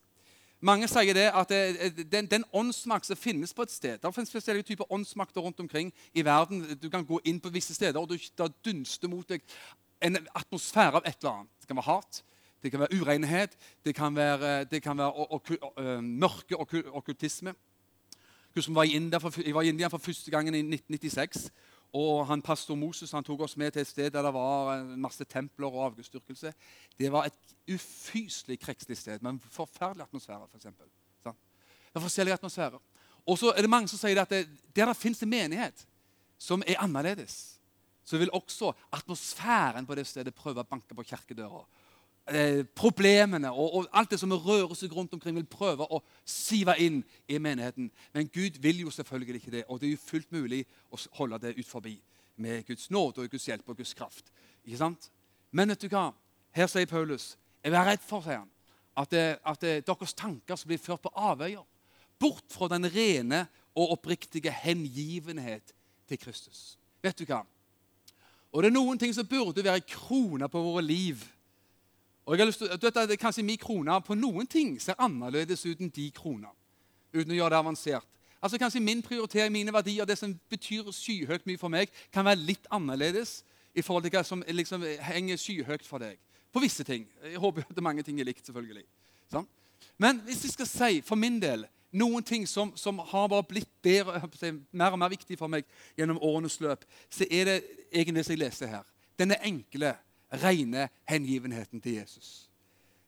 [0.60, 4.32] Mange sier det at det, den, den åndsmakt som finnes på et sted Det finnes
[4.32, 6.66] forskjellige typer åndsmakter rundt omkring i verden.
[6.82, 9.40] Du kan gå inn på visse steder, og det dunster mot deg
[10.04, 11.54] en atmosfære av et eller annet.
[11.60, 12.22] Det kan være hat,
[12.62, 15.50] det kan være urenhet, det kan være, det kan være ok,
[16.02, 16.56] mørke
[16.92, 17.54] okkultisme.
[18.56, 21.50] Jeg var i India jeg var i India for første gangen i 1996.
[21.92, 25.24] og han, Pastor Moses han tok oss med til et sted der det var masse
[25.26, 26.52] templer og avgudsdyrkelse.
[26.98, 30.46] Det var et ufyselig krekslig sted med en forferdelig atmosfære.
[30.46, 30.86] For eksempel.
[31.24, 31.38] sånn.
[31.90, 32.78] det er forskjellige atmosfærer.
[33.26, 34.44] Og så er det mange som sier at det,
[34.76, 35.86] der det fins en menighet
[36.38, 37.58] som er annerledes,
[38.04, 41.64] så vil også atmosfæren på det stedet prøve å banke på kirkedøra.
[42.30, 46.76] Eh, problemene og, og, alt det som rører seg rundt omkring, vil prøve å sive
[46.78, 47.88] inn i menigheten.
[48.14, 50.60] Men Gud vil jo selvfølgelig ikke det, og det er jo fullt mulig
[50.94, 51.96] å holde det ut forbi
[52.40, 54.30] med Guds nåde og Guds hjelp og Guds kraft.
[54.62, 55.08] Ikke sant?
[55.50, 56.12] Men vet du hva?
[56.54, 58.52] Her sier Paulus jeg er redd for sier han,
[58.96, 61.66] at, det, at det, deres tanker skal bli ført på avveier.
[62.20, 63.42] Bort fra den rene
[63.74, 65.74] og oppriktige hengivenhet
[66.08, 66.78] til Kristus.
[67.02, 67.42] Vet du hva?
[68.50, 71.20] Og det er noen ting som burde være krona på våre liv.
[72.30, 74.76] Og jeg har lyst til, du vet, det er Kanskje min krone på noen ting
[74.78, 76.52] ser annerledes ut enn de kroner.
[77.10, 78.06] Uten å gjøre det avansert.
[78.38, 82.38] Altså Kanskje min prioritering, mine verdier, det som betyr skyhøyt mye for meg, kan være
[82.38, 83.40] litt annerledes
[83.74, 86.20] i forhold til hva som liksom henger skyhøyt for deg.
[86.54, 87.08] På visse ting.
[87.24, 88.86] Jeg håper at mange ting er likt, selvfølgelig.
[89.32, 89.48] Sånn?
[89.98, 93.72] Men hvis jeg skal si for min del noen ting som, som har bare blitt
[93.82, 94.22] bedre,
[94.70, 95.66] mer og mer viktig for meg
[95.98, 97.58] gjennom årenes løp, så er det
[97.90, 98.86] egentlig det jeg leser her.
[99.18, 99.96] Denne enkle,
[100.32, 102.50] rene hengivenheten til Jesus.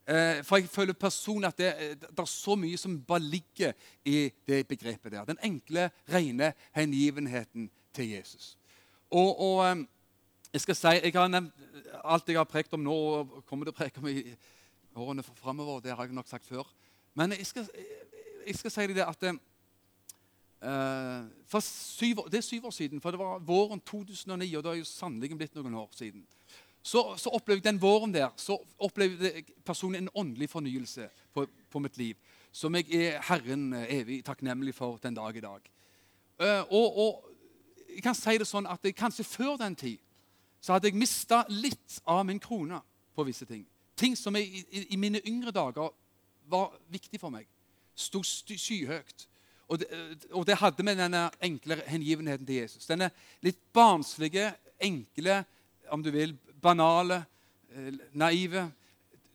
[0.09, 3.73] Eh, for jeg føler personlig at det, det, er så mye som bare ligger
[4.05, 5.25] i det begrepet der.
[5.25, 8.59] Den enkle, rene hengivenheten til Jesus.
[9.11, 9.85] Og, og eh,
[10.53, 11.55] jeg skal si, jeg har nevnt
[12.05, 14.35] alt jeg har prekt om nå, og kommer til å preke om i
[14.99, 15.81] årene framover.
[15.81, 16.67] Det har jeg nok sagt før.
[17.15, 17.69] Men jeg skal,
[18.47, 19.25] jeg skal si det at
[20.63, 24.79] uh, syv, Det er syv år siden, for det var våren 2009, og det har
[24.81, 26.27] jo sannelig blitt noen år siden.
[26.83, 31.47] Så, så opplevde jeg den våren der så opplevde jeg personlig en åndelig fornyelse på,
[31.71, 32.16] på, mitt liv.
[32.53, 35.71] Som jeg er Herren evig takknemlig for den dag i dag.
[36.42, 37.29] Uh, og, og,
[37.92, 40.01] jeg kan si det sånn at jeg, Kanskje før den tid
[40.62, 42.79] så hadde jeg mista litt av min krone
[43.14, 43.66] på visse ting.
[43.99, 45.90] Ting som jeg, i, i mine yngre dager
[46.49, 47.47] var viktig for meg
[47.95, 49.27] sto skyhøyt.
[49.68, 49.88] Og det,
[50.33, 52.87] og det, hadde med denne enkle hengivenheten til Jesus.
[52.88, 53.09] Denne
[53.45, 54.51] litt barnslige,
[54.83, 55.42] enkle,
[55.92, 57.25] om du vil, banale,
[57.75, 58.70] eh, naive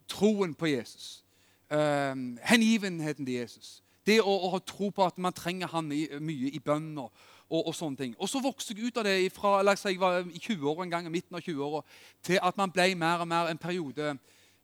[0.08, 1.24] troen på Jesus.
[1.70, 3.84] Um, hengivenheten til Jesus.
[4.08, 7.10] Det å, å, tro på at man trenger han i, mye i bønn og,
[7.50, 8.14] og, sånne ting.
[8.24, 11.10] Og så vokste jeg ut av det fra la jeg var i 20-åra en gang,
[11.12, 11.84] midten av 20-åra,
[12.24, 14.14] til at man ble mer og mer en periode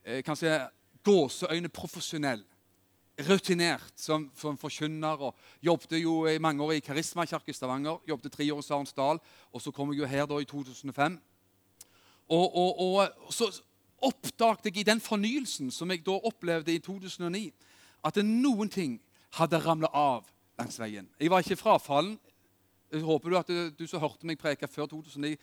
[0.05, 0.61] eh, kanskje
[1.03, 2.45] gåseøyne profesjonell
[3.27, 5.27] rutinert som, som forkynner.
[5.27, 7.99] og Jobbet jo i mange år i Karismakirke i Stavanger.
[8.07, 9.19] Jobbet tre år i Sarensdal.
[9.51, 11.19] Og så kom jeg jo her da i 2005.
[12.29, 13.49] Og, og, og så
[14.03, 17.49] oppdaget jeg i den fornyelsen som jeg da opplevde i 2009,
[18.03, 18.97] at noen ting
[19.37, 20.27] hadde ramla av
[20.59, 21.09] langs veien.
[21.19, 22.17] Jeg var ikke frafallen.
[22.93, 25.37] Jeg håper du at du, du som hørte meg preke før 2009,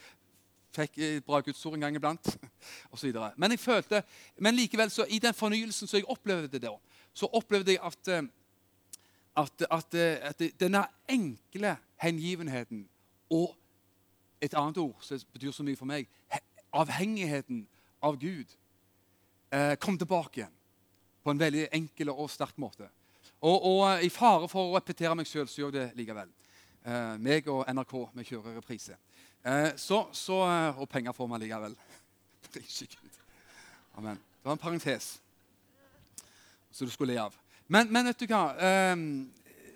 [0.76, 2.36] fikk et bra gudsord en gang iblant.
[2.92, 4.02] Og så men jeg følte,
[4.38, 6.76] men likevel, så i den fornyelsen som jeg opplevde da,
[7.14, 8.22] så opplevde jeg at, eh,
[9.36, 12.88] at, at, at denne enkle hengivenheten
[13.30, 13.56] og
[14.40, 16.06] et annet ord som betyr så mye for meg
[16.70, 17.66] avhengigheten
[18.00, 18.48] av Gud
[19.50, 20.56] eh, kom tilbake igjen
[21.22, 22.88] på en veldig enkel og sterk måte.
[23.40, 26.30] Og, og eh, I fare for å repetere meg sjøl, så gjør jeg det likevel.
[26.84, 28.96] Eh, meg og NRK vi kjører reprise.
[29.42, 31.76] Eh, så, så, eh, og penger får vi likevel.
[32.52, 33.20] Prise Gud.
[34.00, 34.16] Amen.
[34.16, 35.12] Det var en parentes
[36.70, 37.36] som du skulle le av.
[37.66, 38.44] Men, men, vet du hva?
[38.56, 38.96] Eh,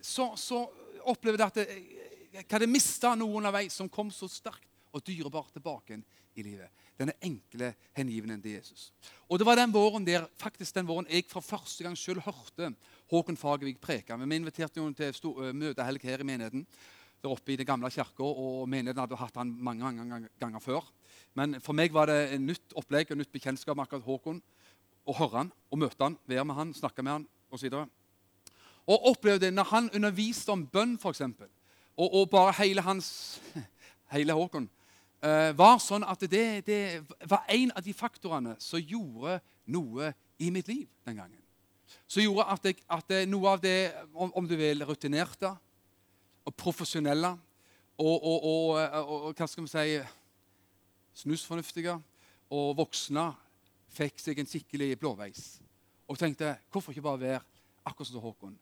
[0.04, 0.64] så, så
[1.04, 1.84] opplever jeg at jeg,
[2.34, 5.98] jeg hadde mista noe underveis som kom så sterkt og dyrebart tilbake
[6.34, 6.70] i livet.
[6.98, 8.92] Denne enkle hengivningen til Jesus.
[9.28, 12.74] Og Det var den våren der, faktisk den våren jeg for første gang selv hørte
[13.10, 14.16] Håkon Fagervik preke.
[14.16, 16.66] Vi inviterte jo til stor, møtehelg her i menigheten
[17.22, 18.22] der oppe i den gamle kirka.
[18.22, 20.86] Og menigheten hadde hatt han mange, mange ganger før.
[21.34, 24.42] Men for meg var det en nytt opplegg og nytt bekjentskap med akkurat Håkon.
[25.04, 27.74] Å høre han og møte han, være med han, snakke med han osv.
[27.74, 27.90] Og,
[28.86, 31.26] og opplevde når han underviste om bønn, f.eks.,
[31.94, 33.40] og, og bare hele hans
[34.14, 34.70] hele Håkon
[35.56, 36.80] var sånn at det, det
[37.30, 39.38] var en av de faktorene som gjorde
[39.72, 41.40] noe i mitt liv den gangen.
[42.06, 45.54] Som gjorde at, jeg, at noe av det, om, om, du vil, rutinerte
[46.44, 47.30] og profesjonelle
[47.96, 49.96] og, og, og, hva skal vi si
[51.22, 51.94] snusfornuftige
[52.54, 53.28] og voksne
[53.94, 55.42] fikk seg en skikkelig blåveis.
[56.10, 57.40] Og tenkte hvorfor ikke bare være
[57.86, 58.56] akkurat som Håkon?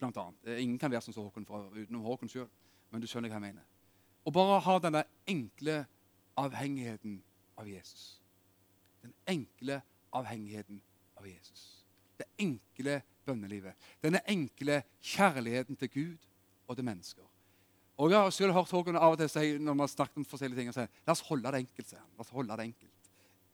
[0.00, 0.52] Blant annet.
[0.58, 2.48] Ingen kan være som Håkon utenom Håkon sjøl,
[2.90, 3.75] men du skjønner hva jeg mener.
[4.26, 5.84] Og bare ha denne enkle
[6.36, 7.20] avhengigheten
[7.56, 8.20] av Jesus.
[9.02, 9.80] Den enkle
[10.12, 10.80] avhengigheten
[11.16, 11.84] av Jesus.
[12.18, 13.74] Det enkle bønnelivet.
[14.02, 16.28] Denne enkle kjærligheten til Gud
[16.66, 17.24] og til mennesker.
[17.96, 20.58] Og Jeg har selv hørt Håkon av og til si når man snakket om forskjellige
[20.60, 21.88] ting, og si, la oss holde det enkelt.
[21.88, 22.10] sier han.
[22.16, 23.08] La oss holde det enkelt.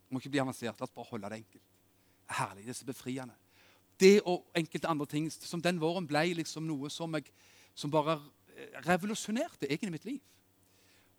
[0.08, 0.80] Det må ikke bli avansert.
[0.80, 1.62] La oss bare holde det enkelt.
[1.62, 2.64] Det er Herlig.
[2.64, 3.34] Det er så befriende.
[4.00, 7.30] Det og enkelte andre ting som den våren ble liksom noe som, jeg,
[7.74, 8.18] som bare
[8.88, 10.20] revolusjonerte egentlig mitt liv.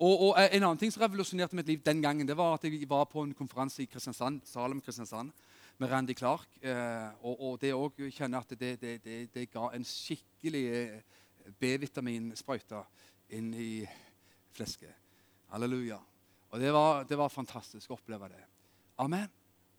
[0.04, 2.90] Og, og, En annen ting som revolusjonerte mitt liv den gangen, det var at jeg
[2.90, 5.32] var på en konferanse i Kristiansand, Salem Kristiansand
[5.80, 6.48] med Randy Clark.
[6.62, 10.98] Eh, og, og, det òg kjenner at det, det, det, det, ga en skikkelig eh,
[11.60, 12.82] B-vitaminsprøyte
[13.38, 13.70] inn i
[14.52, 14.92] flesket.
[15.54, 16.02] Halleluja.
[16.52, 18.44] Og det var, det var, fantastisk å oppleve det.
[19.02, 19.30] Amen.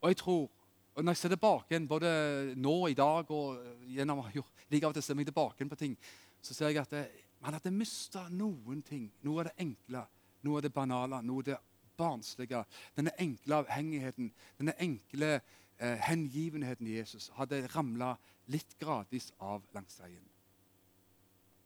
[0.00, 0.48] Og jeg tror,
[0.94, 2.14] og når jeg ser tilbake både
[2.56, 4.24] nå i dag og gjennom
[4.70, 5.98] like av og til ser meg tilbake på ting,
[6.40, 9.10] så ser jeg at det, han hadde mista noen ting.
[9.22, 10.06] Noe av det enkle,
[10.44, 11.58] noe av det banale, noe av det
[11.96, 12.62] barnslige.
[12.96, 18.14] Denne enkle avhengigheten, denne enkle eh, hengivenheten i Jesus hadde ramla
[18.48, 20.24] litt gradvis av langs veien.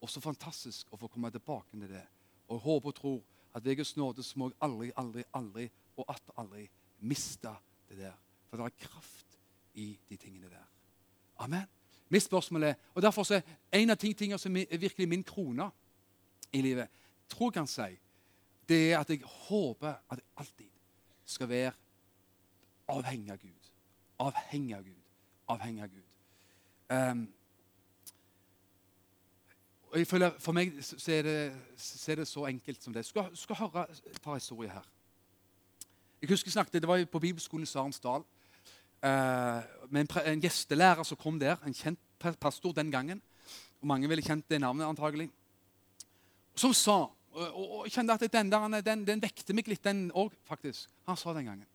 [0.03, 2.05] Og så fantastisk å få komme tilbake til det.
[2.51, 3.23] Og håper og tror
[3.55, 6.69] at ved Guds nåde så må jeg aldri, aldri, aldri og atter aldri
[7.07, 7.55] miste
[7.88, 8.19] det der.
[8.51, 9.38] For det er kraft
[9.79, 10.67] i de tingene der.
[11.38, 11.78] Amen.
[12.09, 13.40] Mitt spørsmål er, og derfor er
[13.73, 15.71] En av tingene som er virkelig min krone
[16.53, 16.88] i livet,
[17.29, 17.99] tror jeg kan si,
[18.68, 20.71] det er at jeg håper at jeg alltid
[21.25, 21.73] skal være
[22.88, 23.73] avhengig av Gud.
[24.18, 25.03] Avhengig av Gud.
[25.49, 26.07] Avhengig av Gud.
[26.88, 27.29] Um,
[29.90, 31.37] og jeg føler, For meg så er, det,
[31.77, 33.05] så er det så enkelt som det.
[33.07, 34.88] Skal, skal høre et par historier her.
[36.21, 38.25] Jeg husker jeg snakket, Det var på bibelskolen i Sarensdal
[39.02, 41.61] med en, en, gjestelærer som kom der.
[41.66, 42.00] En kjent
[42.40, 43.22] pastor den gangen.
[43.80, 45.28] Og Mange ville kjent det navnet antagelig.
[46.58, 47.06] Som sa
[47.38, 50.88] og, og, jeg kjente at den, der, den, den vekte meg litt, den òg, faktisk.
[51.06, 51.66] Han sa den gangen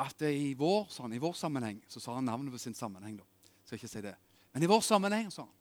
[0.00, 3.16] at i vår, han, i vår sammenheng Så sa han navnet på sin sammenheng.
[3.20, 3.52] da.
[3.64, 4.16] Skal ikke si det.
[4.52, 5.52] Men i vår sammenheng sa han,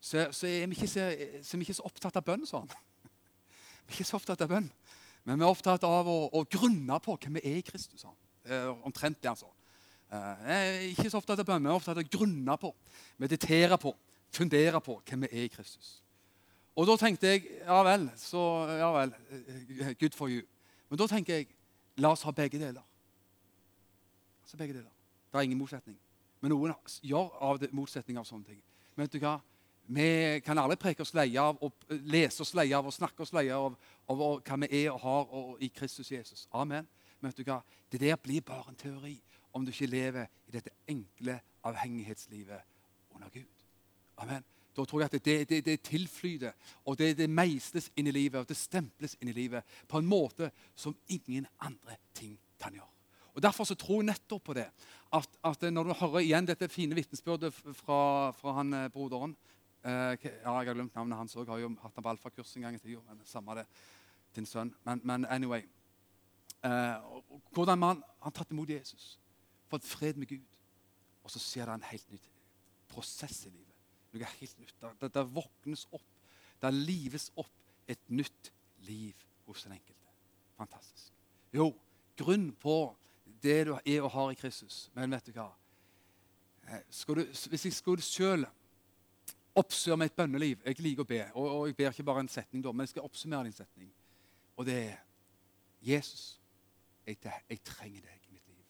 [0.00, 1.04] så, så, er vi ikke så,
[1.44, 2.46] så vi ikke så opptatt av bønn.
[2.46, 2.72] sa han.
[3.86, 4.64] Vi er ikke så opptatt av bønn,
[5.22, 8.00] men vi er opptatt av å, å grunne på hvem vi er i Kristus.
[8.00, 8.16] sa han.
[8.50, 9.46] Eh, omtrent det, altså.
[10.46, 12.72] Jeg er ikke så opptatt av bønn, men ofte at jeg grunner på,
[13.22, 13.92] mediterer på,
[14.34, 15.96] funderer på hvem vi er i Kristus.
[16.76, 18.40] Og da tenkte jeg ja vel, så
[18.76, 19.14] ja vel,
[20.00, 20.44] good for you.
[20.90, 21.48] Men da tenker jeg
[22.02, 22.84] la oss ha begge deler.
[24.44, 24.92] Altså begge deler.
[25.32, 25.96] Det er ingen motsetning.
[26.40, 28.60] Men noen gjør av det motsetning av sånne ting.
[28.94, 29.38] Men vet du hva?
[29.86, 33.32] Vi kan alle preke oss leie av, og lese oss leie av og snakke oss
[33.36, 33.76] leie av,
[34.10, 36.46] av hva vi er og har og, i Kristus Jesus.
[36.52, 36.86] Amen.
[37.20, 37.60] Men vet du hva?
[37.90, 39.16] Det der blir bare en teori
[39.56, 42.60] om du ikke lever i dette enkle avhengighetslivet
[43.16, 43.64] under Gud.
[44.20, 44.44] Amen.
[44.76, 46.52] Da tror jeg at det, det, det tilflyter,
[46.84, 50.08] og det, det meisles inn i livet, og det stemples inn i livet på en
[50.08, 52.92] måte som ingen andre ting kan gjøre.
[53.36, 54.66] Og Derfor så tror jeg nettopp på det.
[55.12, 59.34] At, at når du hører igjen dette fine vitnesbyrdet fra, fra han eh, broderen
[59.84, 61.48] eh, ja, Jeg har glemt navnet hans òg.
[61.48, 63.02] Har jo hatt han på alfakurs en gang i tida.
[63.10, 63.66] Men samme det,
[64.36, 64.72] din sønn.
[64.88, 65.66] Men, men anyway.
[66.64, 67.20] Eh,
[67.52, 69.18] hvordan man har tatt imot Jesus
[69.70, 70.44] fått fred med Gud.
[71.26, 72.20] Og så skjer det en helt ny
[72.90, 73.72] prosess i livet.
[74.12, 74.74] noe helt nytt.
[75.00, 76.06] Det, det våknes opp,
[76.62, 78.52] det lives opp et nytt
[78.86, 79.14] liv
[79.46, 80.14] hos den enkelte.
[80.56, 81.12] Fantastisk.
[81.52, 81.70] Jo,
[82.16, 82.96] grunn på
[83.42, 84.86] det du er og har i Kristus.
[84.94, 85.50] Men vet du hva?
[86.66, 88.46] Eh, du, hvis jeg skulle sjøl
[89.56, 92.32] oppsummere med et bønneliv Jeg liker å be, og, og, jeg ber ikke bare en
[92.32, 93.92] setning, da, men jeg skal oppsummere en setning.
[94.56, 94.96] Og det er
[95.86, 96.40] Jesus,
[97.06, 98.64] jeg, jeg trenger deg i mitt liv.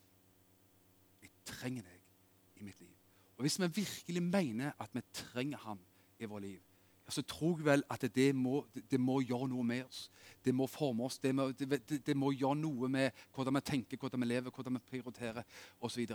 [1.23, 2.93] Jeg trenger deg i mitt liv.
[3.37, 5.81] Og Hvis vi virkelig mener at vi trenger ham
[6.19, 6.61] i vårt liv,
[7.07, 10.11] ja, så tror jeg vel at det må, det må, gjøre noe med oss.
[10.45, 11.19] Det må forme oss.
[11.23, 14.75] Det må, det, det må, gjøre noe med hvordan vi tenker, hvordan vi lever, hvordan
[14.75, 15.45] vi prioriterer
[15.81, 16.07] osv.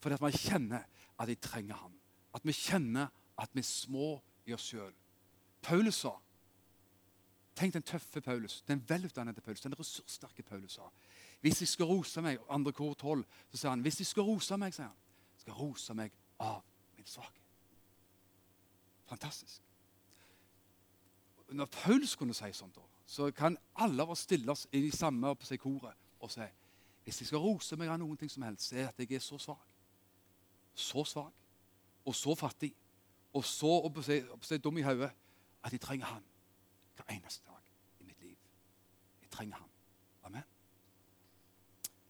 [0.00, 1.94] Fordi at vi kjenner at vi trenger ham.
[2.34, 4.92] At vi kjenner at vi er små i oss sjøl.
[5.62, 6.16] Paulus sa
[7.60, 10.86] Tenk den tøffe Paulus, den velutdannede Paulus, den ressurssterke Paulus sa.
[11.40, 14.56] Hvis jeg skal rose meg, andre kor 12, så sier han hvis jeg skal rose
[14.60, 14.96] meg, sier han,
[15.40, 16.60] skal rose meg av
[16.96, 17.36] min svakhet.
[19.08, 19.62] Fantastisk.
[21.50, 25.48] Når Paulus kunne si sånt, så kan alle av oss stille oss i samme på
[25.48, 26.46] seg koret og si
[27.04, 29.16] hvis jeg skal rose meg av noen ting som helst, så er det at jeg
[29.16, 29.64] er så svak.
[30.76, 31.32] Så svak
[32.04, 32.70] og så fattig
[33.32, 35.10] og så på seg dum i hodet
[35.64, 36.22] at jeg trenger Han
[36.96, 38.36] hver eneste dag i mitt liv.
[39.22, 39.69] Jeg trenger Han.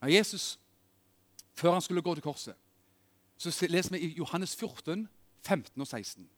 [0.00, 0.58] Når Jesus,
[1.52, 2.54] før han skulle gå til korset,
[3.40, 5.08] så leser vi i Johannes 14,
[5.46, 6.28] 15 og 16.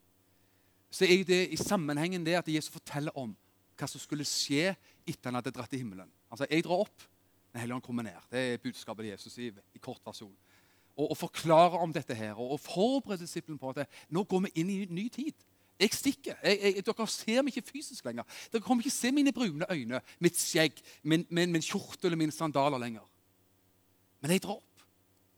[0.91, 3.35] Så er det i sammenhengen det at Jesus forteller om
[3.79, 4.75] hva som skulle skje
[5.07, 6.11] etter han hadde dratt til himmelen.
[6.31, 7.09] Altså, Jeg drar opp,
[7.53, 8.17] Den hellige ånd kommer ned.
[8.31, 10.33] Det er budskapet til Jesus i, i kort versjon.
[10.97, 14.49] Og, og forklare om dette her, og, og forberede disiplen på at nå går vi
[14.55, 15.37] inn i en ny tid.
[15.79, 16.39] Jeg stikker.
[16.43, 18.25] Jeg, jeg, dere ser meg ikke fysisk lenger.
[18.51, 22.33] Dere kommer ikke se mine brune øyne, mitt skjegg, min, min, min kjortel eller mine
[22.33, 23.05] sandaler lenger.
[24.23, 24.85] Men jeg drar opp,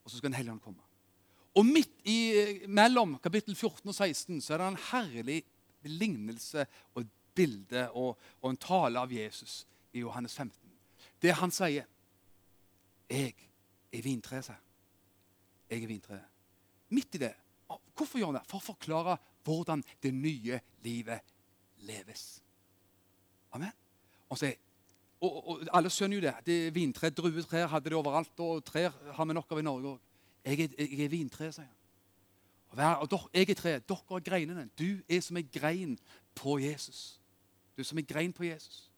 [0.05, 0.83] og så skal Den hellige ånd komme.
[1.55, 5.39] Og midt i, mellom kapittel 14 og 16 så er det en herlig
[5.87, 9.63] lignelse og et bilde og, og en tale av Jesus
[9.95, 10.53] i Johannes 15.
[11.21, 11.85] Det han sier
[13.09, 13.33] 'Jeg
[13.93, 14.61] er vintreet', sier
[15.69, 16.25] Jeg er vintreet.
[16.89, 17.33] Midt i det.
[17.95, 18.47] Hvorfor gjør han det?
[18.49, 21.21] For å forklare hvordan det nye livet
[21.77, 22.43] leves.
[23.51, 23.71] Amen.
[24.29, 24.53] Og, så,
[25.21, 26.33] og, og Alle skjønner jo det.
[26.45, 29.99] det Vintre, druetrær hadde det overalt, og trær har vi nok av i Norge òg.
[30.45, 32.97] Jeg er, jeg er vintre, sier han.
[33.01, 34.67] Og, og jeg er tre, dere er greinene.
[34.77, 35.95] Du er som en grein
[36.35, 37.19] på Jesus.
[37.75, 38.91] Du er som en grein på Jesus.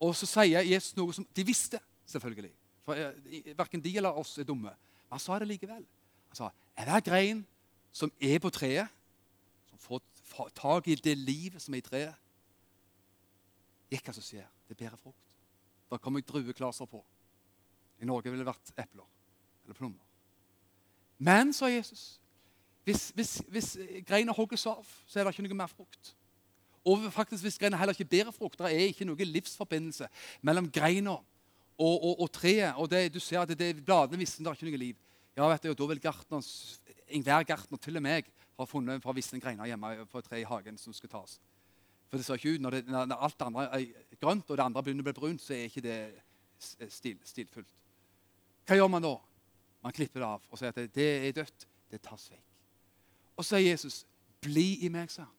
[0.00, 2.52] Og så sier Jesus noe som de visste, selvfølgelig.
[2.86, 4.72] For eh, Verken de eller oss er dumme.
[4.72, 5.84] Men han sa det likevel.
[6.32, 7.44] Han sa enhver grein
[7.92, 8.88] som er på treet,
[9.70, 12.24] som får tak i det livet som er i treet
[13.94, 14.46] ikke hva som skjer.
[14.68, 15.23] Det bærer frukt.
[15.94, 17.04] Da kommer drueklaser på.
[18.02, 19.06] I Norge ville det vært epler
[19.64, 20.02] eller plommer.
[21.22, 22.18] Men, sa Jesus,
[22.84, 23.68] hvis, hvis, hvis
[24.04, 26.10] greina hogges av, så er det ikke noe mer frukt.
[26.84, 30.10] Og faktisk hvis greina heller ikke bærer frukt, det er ikke noe livsforbindelse
[30.44, 32.74] mellom greina og, og, og, treet.
[32.76, 34.98] Og det, du ser at det, det, bladene visner, det er ikke noe liv.
[35.34, 36.50] Ja, vet du, og da vil gartner,
[37.08, 38.28] enhver gartner, til og meg,
[38.58, 41.38] ha funnet et par visne greiner hjemme på et tre i hagen som skal tas.
[42.10, 43.64] For det ser ikke ut, Når, det, når alt det andre
[44.20, 45.98] grønt, og det andre begynner å bli brunt, så er ikke det
[46.92, 47.70] stil, stilfullt.
[48.64, 49.14] Hva gjør man da?
[49.84, 51.66] Man klipper det av og sier at det, det er dødt.
[51.90, 52.44] Det tas vekk.
[53.36, 54.06] Og så sier Jesus,
[54.40, 55.36] 'Bli i meg', sa han.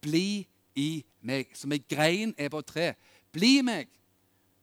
[0.00, 1.50] Bli i meg.
[1.54, 2.94] Som ei grein er på et tre.
[3.32, 3.88] Bli i meg,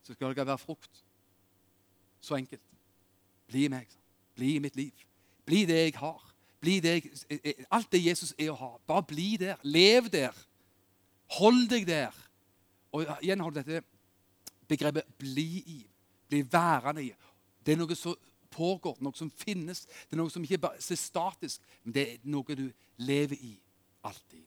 [0.04, 1.04] så skal dere være frukt.
[2.22, 2.62] Så enkelt.
[3.48, 3.88] Bli i meg.
[4.36, 5.06] Bli i mitt liv.
[5.46, 6.34] Bli det jeg har.
[6.60, 8.72] Bli det jeg, eh, eh, alt det Jesus er å ha.
[8.88, 9.56] Bare bli der.
[9.64, 10.34] Lev der.
[11.40, 12.23] Hold deg der.
[12.94, 13.82] Og igjen har du dette
[14.70, 15.90] begrepet 'bli i'.
[16.30, 17.14] Bli værende i.
[17.66, 18.16] Det er noe som
[18.50, 19.86] pågår, noe som finnes.
[19.86, 23.60] Det er noe som ikke bare er statisk, men det er noe du lever i
[24.04, 24.46] alltid.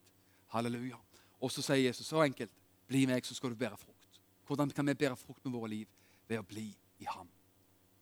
[0.48, 0.98] Halleluja.
[1.40, 2.52] Og så sier Jesus så enkelt
[2.86, 4.20] bli meg, så skal du bære frukt.
[4.46, 5.86] Hvordan kan vi bære frukt med våre liv?
[6.28, 7.28] Ved å bli i ham.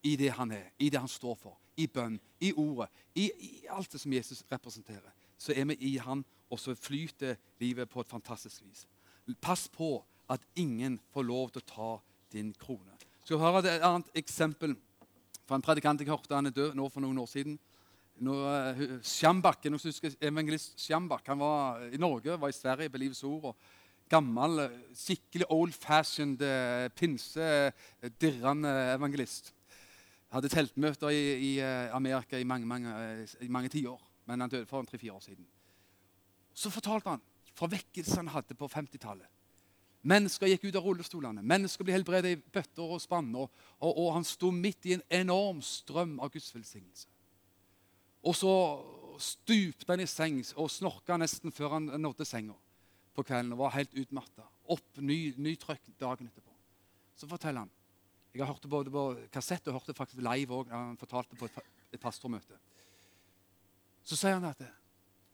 [0.03, 3.67] I det han er, i det han står for, i bønn, i ordet, i, i
[3.73, 5.13] alt det som Jesus representerer.
[5.39, 8.87] Så er vi i han, og så flyter livet på et fantastisk vis.
[9.41, 11.91] Pass på at ingen får lov til å ta
[12.33, 12.97] din krone.
[13.25, 14.75] Skal vi høre et annet eksempel
[15.45, 17.59] fra en predikant jeg hørte, han er død nå for noen år siden.
[18.15, 23.51] Uh, Sjambak, husker evangelist Sjambak, han var i Norge, var i Sverige på Livets Ord.
[23.51, 23.57] og
[24.09, 27.47] Gammel, eh, skikkelig old-fashioned, pinsedirrende pinse,
[28.05, 29.55] uh, dirrende evangelist.
[30.31, 31.61] Hadde teltmøter i, i
[31.91, 32.93] Amerika i mange, mange,
[33.41, 35.47] i mange tiår, men han døde for tre-fire år siden.
[36.55, 37.23] Så fortalte han
[37.55, 39.27] fra vekkelsen han hadde på 50-tallet.
[40.05, 41.41] Mennesker gikk ut av rullestolene.
[41.41, 43.31] Mennesker ble helbredet i bøtter og spann.
[43.41, 43.49] Og,
[43.81, 47.09] og, han sto midt i en enorm strøm av Guds velsignelse.
[48.25, 48.53] Og så
[49.21, 52.57] stupte han i seng og snorka nesten før han nådde senga
[53.15, 54.45] på kvelden og var helt utmatta.
[54.75, 56.53] Opp ny, ny trøkk dagen etterpå.
[57.17, 57.73] Så forteller han
[58.35, 60.71] Jeg har hørt det både på kassett og hørte faktisk live òg.
[60.73, 61.59] Han fortalte på et,
[61.95, 62.57] et pastormøte.
[64.03, 64.65] Så sier han at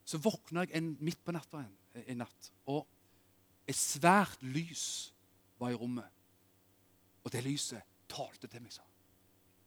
[0.04, 1.72] så våkna jeg en, midt på natta en,
[2.04, 2.84] en natt, og
[3.70, 5.12] et svært lys
[5.60, 6.08] var i rommet.
[7.24, 8.96] Og det lyset talte til meg, sa han.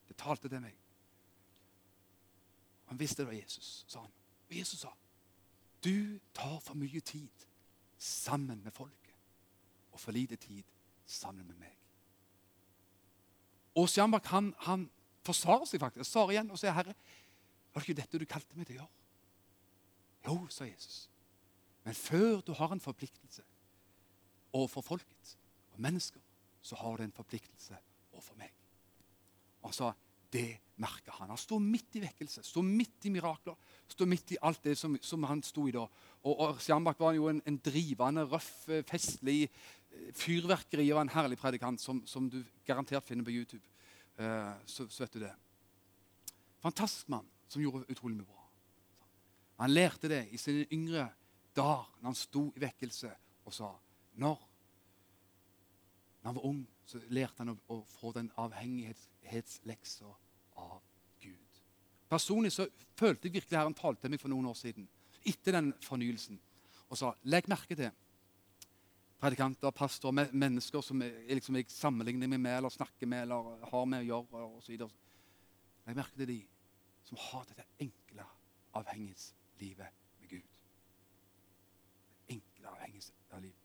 [0.10, 0.76] Det talte til meg.
[2.92, 4.12] Han visste det var Jesus, sa han.
[4.50, 4.92] Og Jesus sa,
[5.84, 7.30] 'Du tar for mye tid
[7.98, 9.16] sammen med folket,
[9.92, 10.64] og for lite tid
[11.06, 11.78] sammen med meg.'
[13.76, 14.92] Og Sjambak han, han
[15.26, 16.12] forsvarer seg faktisk.
[16.12, 16.94] Svarer igjen og sier, 'Herre,
[17.74, 18.92] var det ikke dette du kalte meg til å gjøre?'
[20.28, 21.10] Jo, sa Jesus.
[21.84, 23.44] Men før du har en forpliktelse
[24.54, 25.36] overfor folket
[25.74, 26.22] og mennesker,
[26.64, 27.78] så har du en forpliktelse
[28.14, 28.54] overfor meg.
[29.64, 29.92] Altså,
[30.34, 30.48] det
[30.82, 31.30] merker han.
[31.30, 33.56] Han står midt i vekkelse, står midt i mirakler,
[33.92, 35.84] står midt i alt det som, som han sto i da.
[36.24, 39.48] Og, og Sjambak var jo en, en, drivende, røff, festlig
[40.18, 43.64] fyrverkeri og en herlig predikant som, som du garantert finner på YouTube.
[44.18, 45.34] Uh, så, så, vet du det.
[46.64, 48.48] Fantastisk mann som gjorde utrolig mye bra.
[49.62, 51.08] Han lærte det i sine yngre
[51.54, 53.12] dager når han sto i vekkelse
[53.46, 53.70] og sa
[54.20, 54.40] når,
[56.22, 60.12] når han var ung, så lærte han å, å få den avhengighetsleksa
[60.62, 60.80] av
[61.24, 61.62] Gud.
[62.12, 62.68] Personlig så
[63.00, 64.88] følte jeg virkelig Herren talte meg for noen år siden.
[65.26, 66.40] Etter den fornyelsen.
[66.92, 67.90] Og sa legg merke til
[69.24, 73.86] predikanter, pastorer, mennesker som jeg, liksom, jeg sammenligner meg med eller snakker med eller har
[73.88, 74.48] med å gjøre.
[74.60, 74.84] osv.
[75.88, 76.40] Legg merke til de
[77.08, 78.26] som har dette enkle
[78.80, 80.60] avhengighetslivet med Gud.
[82.28, 82.76] Det enkle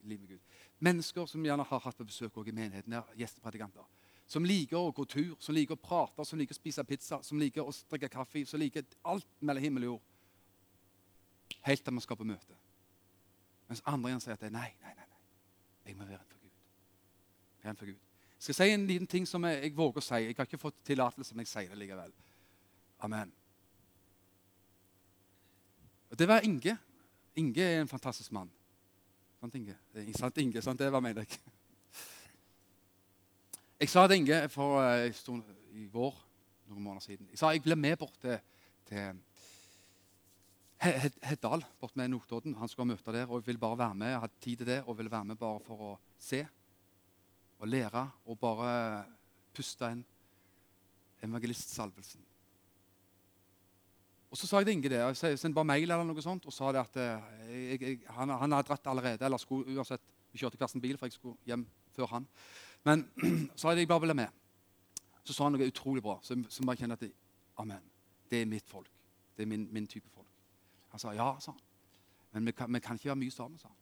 [0.08, 0.40] avhengighetslivet med Gud.
[0.80, 3.84] Mennesker som gjerne har hatt på besøk i menigheten, er gjestepredikanter
[4.28, 7.40] som liker å gå tur, som liker å prate, som liker å spise pizza, som
[7.40, 10.02] liker å drikke kaffe, som liker alt mellom himmel og jord.
[11.64, 12.58] Helt til man skal på møte.
[13.70, 15.22] Mens andre igjen sier at det nei, nei, nei, nei.
[15.88, 16.52] jeg må være en for Gud.
[17.62, 18.04] Være en for Gud.
[18.36, 20.20] Jeg skal si en liten ting som jeg, jeg våger å si.
[20.26, 22.12] Jeg har ikke fått tillatelse, men jeg sier det likevel.
[23.08, 23.32] Amen.
[26.12, 26.76] Og Det var Inge.
[27.40, 28.52] Inge er en fantastisk mann.
[29.38, 29.76] Sant, Inge?
[30.18, 30.80] Sant, Inge, sant?
[30.80, 31.38] Det var jeg.
[33.78, 36.16] Jeg sa til Inge for jeg stod, i vår,
[36.66, 38.40] noen måneder siden Jeg sa jeg ble med bort til,
[38.88, 39.20] til
[41.28, 42.56] Heddal, bort med Notodden.
[42.58, 44.10] Han skulle møte der, og jeg ville bare være med.
[44.10, 46.42] Jeg hadde tid til det, og ville være med bare for å se
[47.58, 48.72] og lære og bare
[49.54, 50.04] puste inn
[51.26, 52.27] evangelistsalvelsen.
[54.30, 54.98] Og Så sa jeg til Inge det.
[55.22, 58.28] Jeg sendte bare mail eller noe sånt, og sa det at eh, jeg, jeg, han,
[58.28, 59.24] han hadde dratt allerede.
[59.24, 60.02] eller skulle uansett,
[60.32, 61.66] Vi kjørte hver sin bil, for jeg skulle hjem
[61.96, 62.26] før han.
[62.84, 63.08] Men
[63.56, 64.28] så sa jeg bare ville med.
[65.24, 66.18] Så sa han noe utrolig bra.
[66.22, 67.12] Så, så bare kjenner at det,
[67.58, 67.82] Amen.
[68.30, 68.90] Det er mitt folk.
[69.36, 70.28] Det er min, min type folk.
[70.92, 71.60] Han sa ja, sa han.
[72.32, 73.76] Men vi kan, vi kan, ikke være mye sammen, sa han.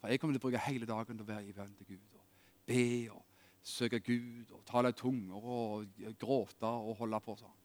[0.00, 2.18] For jeg kommer til å bruke hele dagen til å være i bønn til Gud.
[2.20, 2.24] Og
[2.66, 3.24] be og
[3.66, 7.36] søke Gud og tale i tunger og gråte og holde på.
[7.36, 7.62] sa han.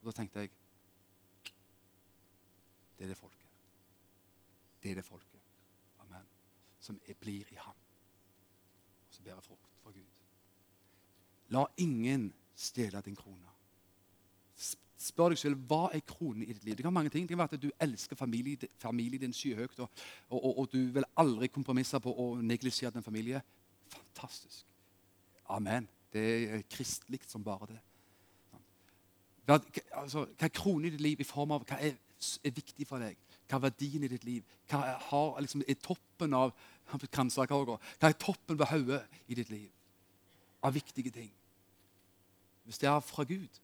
[0.00, 0.50] Og Da tenkte jeg
[2.98, 3.46] det er det folket.
[4.82, 5.40] Det er det folket.
[6.00, 6.26] Amen.
[6.80, 7.76] Som blir i ham.
[9.08, 10.06] Og som bærer frukt for Gud.
[11.48, 13.54] La ingen stjele din krone.
[14.98, 16.74] Spør deg selv hva er kronen i ditt liv.
[16.74, 17.28] Det kan være mange ting.
[17.28, 19.90] Det kan være at du elsker familien, din skyhøyt, og,
[20.30, 23.42] og, og, og, du vil aldri kompromisse på å neglisjere din familie.
[23.92, 24.66] Fantastisk.
[25.48, 25.86] Amen.
[26.12, 27.78] Det er kristelig som bare det.
[29.46, 29.60] Hva,
[30.02, 31.94] altså, hva er kronen i ditt liv i form av hva er
[32.44, 33.18] er viktig for deg?
[33.48, 34.44] Hva er verdien i ditt liv?
[34.68, 36.52] Hva er, har, liksom, er toppen av
[37.14, 37.78] kransekaka?
[38.00, 39.70] Hva er toppen ved hodet i ditt liv?
[40.64, 41.30] Av viktige ting.
[42.66, 43.60] Hvis det er fra Gud,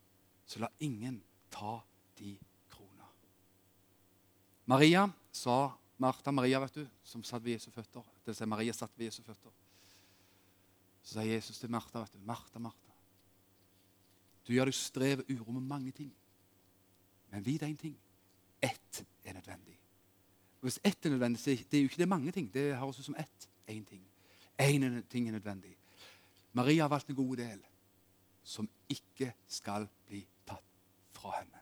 [0.49, 1.19] så la ingen
[1.53, 1.77] ta
[2.19, 2.37] de
[2.73, 3.11] kroner.
[4.71, 8.07] Maria sa Martha Maria, vet du, som satt ved Jesu føtter.
[8.25, 9.53] Det vil si Maria satt ved Jesu føtter.
[11.05, 12.95] Så sa Jesus til Martha, vet du, Martha, Martha.
[14.45, 16.11] Du gjør deg strev og uro med mange ting.
[17.33, 17.97] Men vit én ting
[18.65, 19.77] ett er nødvendig.
[20.61, 22.55] Og Hvis ett er nødvendig, så det er jo ikke det mange ting.
[22.55, 23.49] Det høres ut som ett.
[23.69, 24.03] Én ting.
[24.61, 25.77] Én ting er nødvendig.
[26.53, 27.61] Maria har valgt en god del
[28.45, 30.65] som ikke skal bli tatt
[31.13, 31.61] fra henne.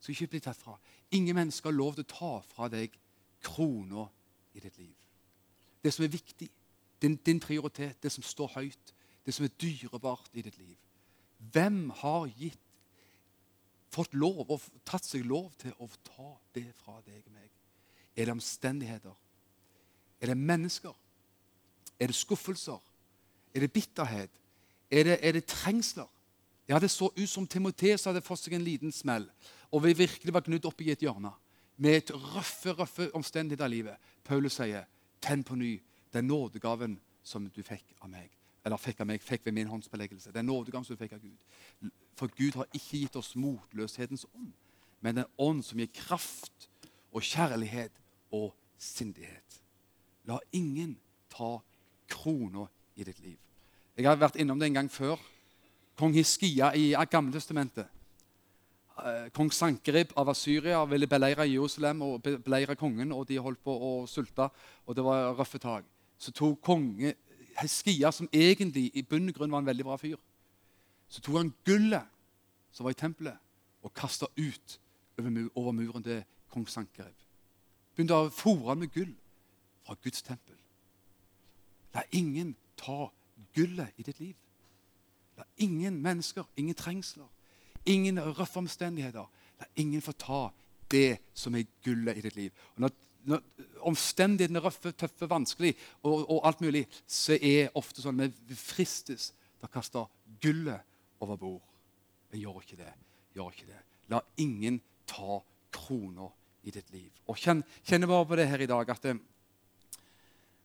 [0.00, 0.78] Skal ikke bli tatt fra.
[1.10, 2.96] Ingen mennesker har lov til å ta fra deg
[3.44, 4.06] krona
[4.54, 4.94] i ditt liv.
[5.84, 6.48] Det som er viktig,
[7.02, 8.94] din, din prioritet, det som står høyt,
[9.26, 10.76] det som er dyrebart i ditt liv.
[11.52, 12.69] Hvem har gitt
[13.90, 17.50] fått lov og tatt seg lov til å ta det fra deg og meg?
[18.16, 19.16] Er det omstendigheter?
[20.20, 20.94] Er det mennesker?
[21.98, 22.80] Er det skuffelser?
[23.54, 24.30] Er det bitterhet?
[24.90, 26.08] Er det, er det trengsler?
[26.68, 29.26] Ja, Det så ut som Timoteus hadde fått seg en liten smell
[29.70, 31.32] og vi virkelig var gnudd opp i et hjørne
[31.80, 33.96] med et røffe røffe omstendighet av livet.
[34.24, 34.84] Paulus sier,
[35.20, 35.80] 'Tenn på ny
[36.12, 38.30] den nådegaven som du fikk av meg.'
[38.64, 40.32] Eller fikk av meg, fikk ved min håndsbeleggelse.
[40.32, 41.90] Den nådegaven som du fikk av Gud.
[42.20, 44.52] For Gud har ikke gitt oss motløshetens ånd,
[45.00, 46.66] men en ånd som gir kraft
[47.16, 47.94] og kjærlighet
[48.36, 49.56] og sindighet.
[50.28, 50.98] La ingen
[51.32, 51.54] ta
[52.12, 52.66] krona
[53.00, 53.38] i ditt liv.
[53.96, 55.16] Jeg har vært innom det en gang før.
[55.96, 57.88] Kong Hiskia i Gamletestamentet.
[59.00, 63.12] Eh, kong Sankerib av Asyria ville beleire Jerusalem og beleire kongen.
[63.12, 64.50] og De holdt på å sulte,
[64.84, 65.88] og det var røffe tak.
[66.18, 67.14] Så tok konge
[67.62, 70.20] Hiskia, som egentlig i bunn og grunn var en veldig bra fyr,
[71.10, 72.06] så tok han gullet
[72.72, 73.38] som var i tempelet,
[73.82, 74.76] og kasta ut
[75.18, 77.16] over muren til kong Sankerib.
[77.96, 79.12] Begynte å fòre med gull
[79.84, 80.56] fra Guds tempel.
[81.94, 83.10] La ingen ta
[83.56, 84.36] gullet i ditt liv.
[85.36, 87.28] La ingen mennesker, ingen trengsler,
[87.86, 89.26] ingen røffe omstendigheter.
[89.60, 90.42] La ingen få ta
[90.90, 92.52] det som er gullet i ditt liv.
[92.76, 92.94] Og når,
[93.24, 93.42] når
[93.90, 98.58] omstendighetene er røffe, tøffe, vanskelig, og, og, alt mulig, så er ofte sånn at vi
[98.58, 100.06] fristes til å kaste
[100.42, 100.86] gullet
[101.20, 101.62] over bord.
[102.32, 102.92] Jeg gjør ikke det.
[103.34, 103.80] Gjør ikke det.
[104.10, 105.40] La ingen ta
[105.74, 106.32] kroner
[106.66, 107.10] i ditt liv.
[107.30, 109.16] Og kjenn, kjenner bare på det her i dag at det,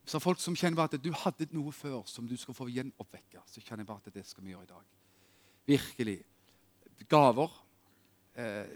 [0.05, 3.41] så folk som kjenner bare at du hadde noe før som du skal få gjenoppvekke,
[3.49, 4.89] så kjenner jeg bare at det skal vi gjøre i dag.
[5.65, 6.19] Virkelig.
[7.09, 7.55] Gaver.
[8.35, 8.75] Eh,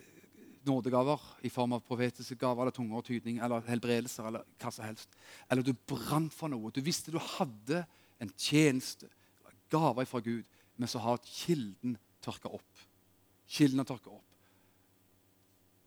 [0.65, 4.85] nådegaver i form av profetiske gaver eller tunger og tydning eller helbredelser eller hva som
[4.85, 5.13] helst.
[5.49, 6.71] Eller du brant for noe.
[6.73, 7.83] Du visste du hadde
[8.19, 9.07] en tjeneste,
[9.71, 10.47] gaver fra Gud,
[10.79, 12.83] men så har kilden tørka opp.
[13.49, 14.25] Kilden har tørka opp.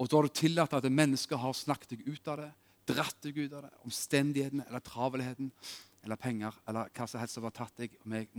[0.01, 2.51] Og da har du tillatt at mennesker har snakket deg ut av det,
[2.90, 5.53] dratt deg ut av det, omstendighetene eller travelheten
[6.03, 8.32] eller penger eller hva som helst som har tatt deg meg,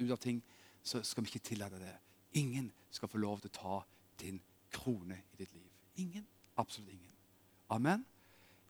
[0.00, 0.40] ut av ting,
[0.82, 1.92] så skal vi ikke tillate det.
[2.40, 3.80] Ingen skal få lov til å ta
[4.22, 4.40] din
[4.72, 5.68] krone i ditt liv.
[6.00, 6.26] Ingen.
[6.56, 7.12] Absolutt ingen.
[7.70, 8.04] Amen.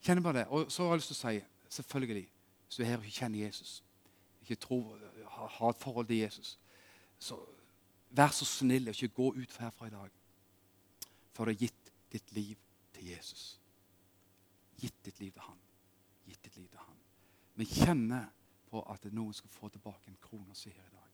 [0.02, 0.48] Kjenner bare det.
[0.50, 1.40] Og så har jeg lyst til å si,
[1.76, 2.26] selvfølgelig,
[2.66, 3.72] hvis du er her og ikke kjenner Jesus,
[4.42, 4.98] ikke tror,
[5.30, 6.56] har et forhold til Jesus,
[7.20, 7.38] så
[8.16, 10.20] vær så snill og ikke gå ut herfra i dag
[11.30, 12.56] før du har gitt ditt liv
[12.96, 13.60] til Jesus
[14.80, 15.58] gitt ditt liv til han.
[16.26, 17.00] Gitt ditt liv til han.
[17.60, 18.28] Vi kjenner
[18.70, 21.08] på at noen skal få tilbake en krone si her i dag.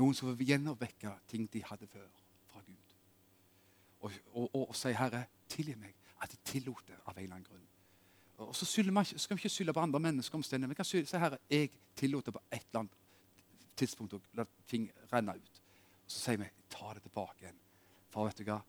[0.00, 2.08] Noen skal få gjenoppvekke ting de hadde før,
[2.50, 2.96] fra Gud.
[4.00, 7.36] Og, og, og, og si, 'Herre, tilgi meg at jeg tillot det av en eller
[7.36, 7.72] annen grunn'.
[8.36, 10.68] Og så man, skal vi ikke skylde på andre mennesker omstendigheter.
[10.68, 12.96] Vi kan si, 'Herre, jeg tillot det på et eller annet
[13.76, 15.60] tidspunkt og la ting renne ut'.
[16.04, 17.62] Og så sier vi, 'Ta det tilbake igjen'.
[18.10, 18.60] For vet du hva?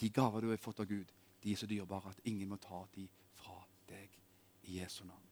[0.00, 2.84] De gaver du har fått av Gud, de er så dyrebare at ingen må ta
[2.94, 4.10] de fra deg
[4.62, 5.22] i Jesu navn.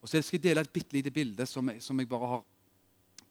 [0.00, 2.44] Og så skal jeg dele et bitte lite bilde som jeg, som jeg bare har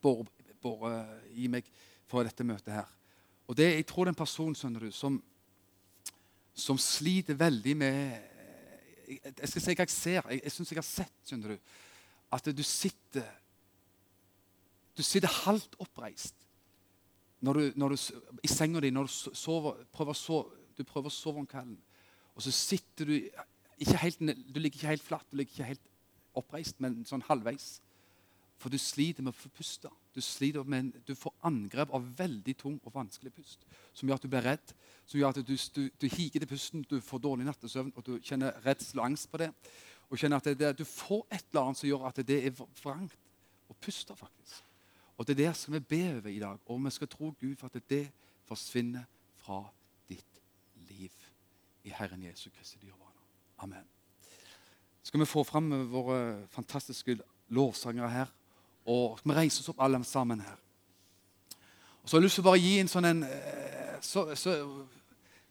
[0.01, 1.68] båret i meg
[2.10, 2.88] for dette møtet her.
[3.47, 5.24] Og det, Jeg tror det er en person skjønner du, som,
[6.53, 8.26] som sliter veldig med
[9.10, 10.28] Jeg skal si hva jeg ser.
[10.30, 11.70] Jeg, jeg syns jeg har sett skjønner du,
[12.32, 13.26] at du sitter
[14.98, 16.36] Du sitter halvt oppreist
[17.40, 17.98] når du, når du,
[18.44, 21.78] i senga di når du sover, prøver sove, du prøver å sove om kvelden.
[22.36, 23.16] Og så sitter du
[24.00, 25.88] helt, du ligger ikke helt flatt, du ligger ikke helt
[26.40, 27.78] oppreist, men sånn halvveis.
[28.60, 29.92] For du sliter med å få puste.
[30.12, 30.20] Du,
[30.68, 33.64] med, du får angrep av veldig tung og vanskelig pust.
[33.96, 34.74] Som gjør at du blir redd,
[35.08, 38.18] som gjør at du, du, du higer til pusten, du får dårlig nattesøvn, og du
[38.20, 39.54] kjenner redsel og angst på det.
[40.10, 43.16] Og kjenner at det, du får et eller annet som gjør at det er vrangt
[43.72, 44.66] å puste, faktisk.
[45.20, 46.57] Og det er det skal vi be over i dag.
[46.65, 48.05] Og vi skal tro Gud for at det
[48.47, 49.03] forsvinner
[49.38, 49.65] fra
[50.09, 50.41] ditt
[50.88, 51.11] liv
[51.84, 53.11] i Herren Jesu Kristi dyrebare.
[53.57, 53.84] Amen.
[55.03, 57.17] Skal vi få fram våre fantastiske
[57.49, 58.32] lovsangere her?
[58.86, 60.55] Og vi reiser oss opp alle sammen her.
[62.03, 64.55] Og så har jeg lyst til å bare gi en sånn en eh, så, så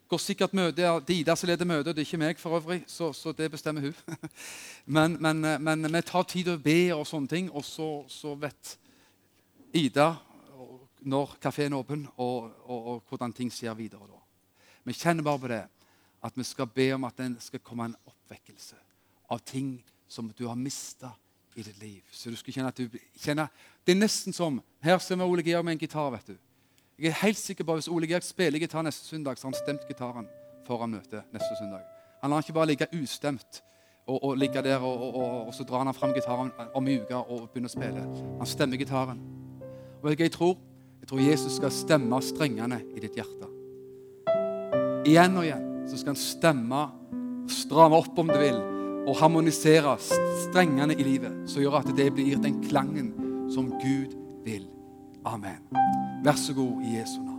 [0.09, 2.81] går sikkert møte, Det er Ida som leder møtet, det er ikke meg for øvrig.
[2.87, 3.95] Så, så det bestemmer hun.
[4.85, 7.91] Men, men, eh, men, vi tar tid til å be og sånne ting, og så,
[8.09, 8.79] så vet
[9.73, 10.15] Ida
[10.99, 14.07] når kafeen er åpen, og, og, og, hvordan ting skjer videre.
[14.07, 14.19] da.
[14.83, 15.63] Vi kjenner bare på det
[16.23, 18.75] at vi skal be om at det skal komme en oppvekkelse
[19.31, 21.13] av ting som du har mista
[21.55, 22.03] i ditt liv.
[22.11, 23.47] Så du skal kjenne at du kjenner,
[23.85, 26.11] Det er nesten som Her ser vi Ole Georg med en gitar.
[26.11, 26.37] vet du.
[26.99, 29.53] Jeg er helt sikker på at Hvis Ole Georg spiller gitar neste søndag, så har
[29.53, 30.27] han stemt gitaren
[30.65, 31.81] foran møtet neste søndag.
[32.21, 33.63] Han lar ikke bare ligge ustemt
[34.07, 37.15] og, og ligge der, og, og, og, så drar han fram gitaren om ei uke
[37.15, 38.03] og begynner å spille.
[38.39, 39.48] Han stemmer gitaren.
[40.03, 40.57] Og jeg tror,
[41.01, 43.49] jeg tror Jesus skal stemme strengene i ditt hjerte.
[45.09, 46.83] Igjen og igjen så skal han stemme,
[47.49, 48.59] stramme opp om du vil,
[49.09, 49.95] og harmonisere
[50.45, 53.13] strengene i livet, som gjør at det blir den klangen
[53.51, 54.13] som Gud
[54.45, 54.67] vil.
[55.25, 55.65] Amen.
[56.23, 57.38] Vær så god i Jesu navn.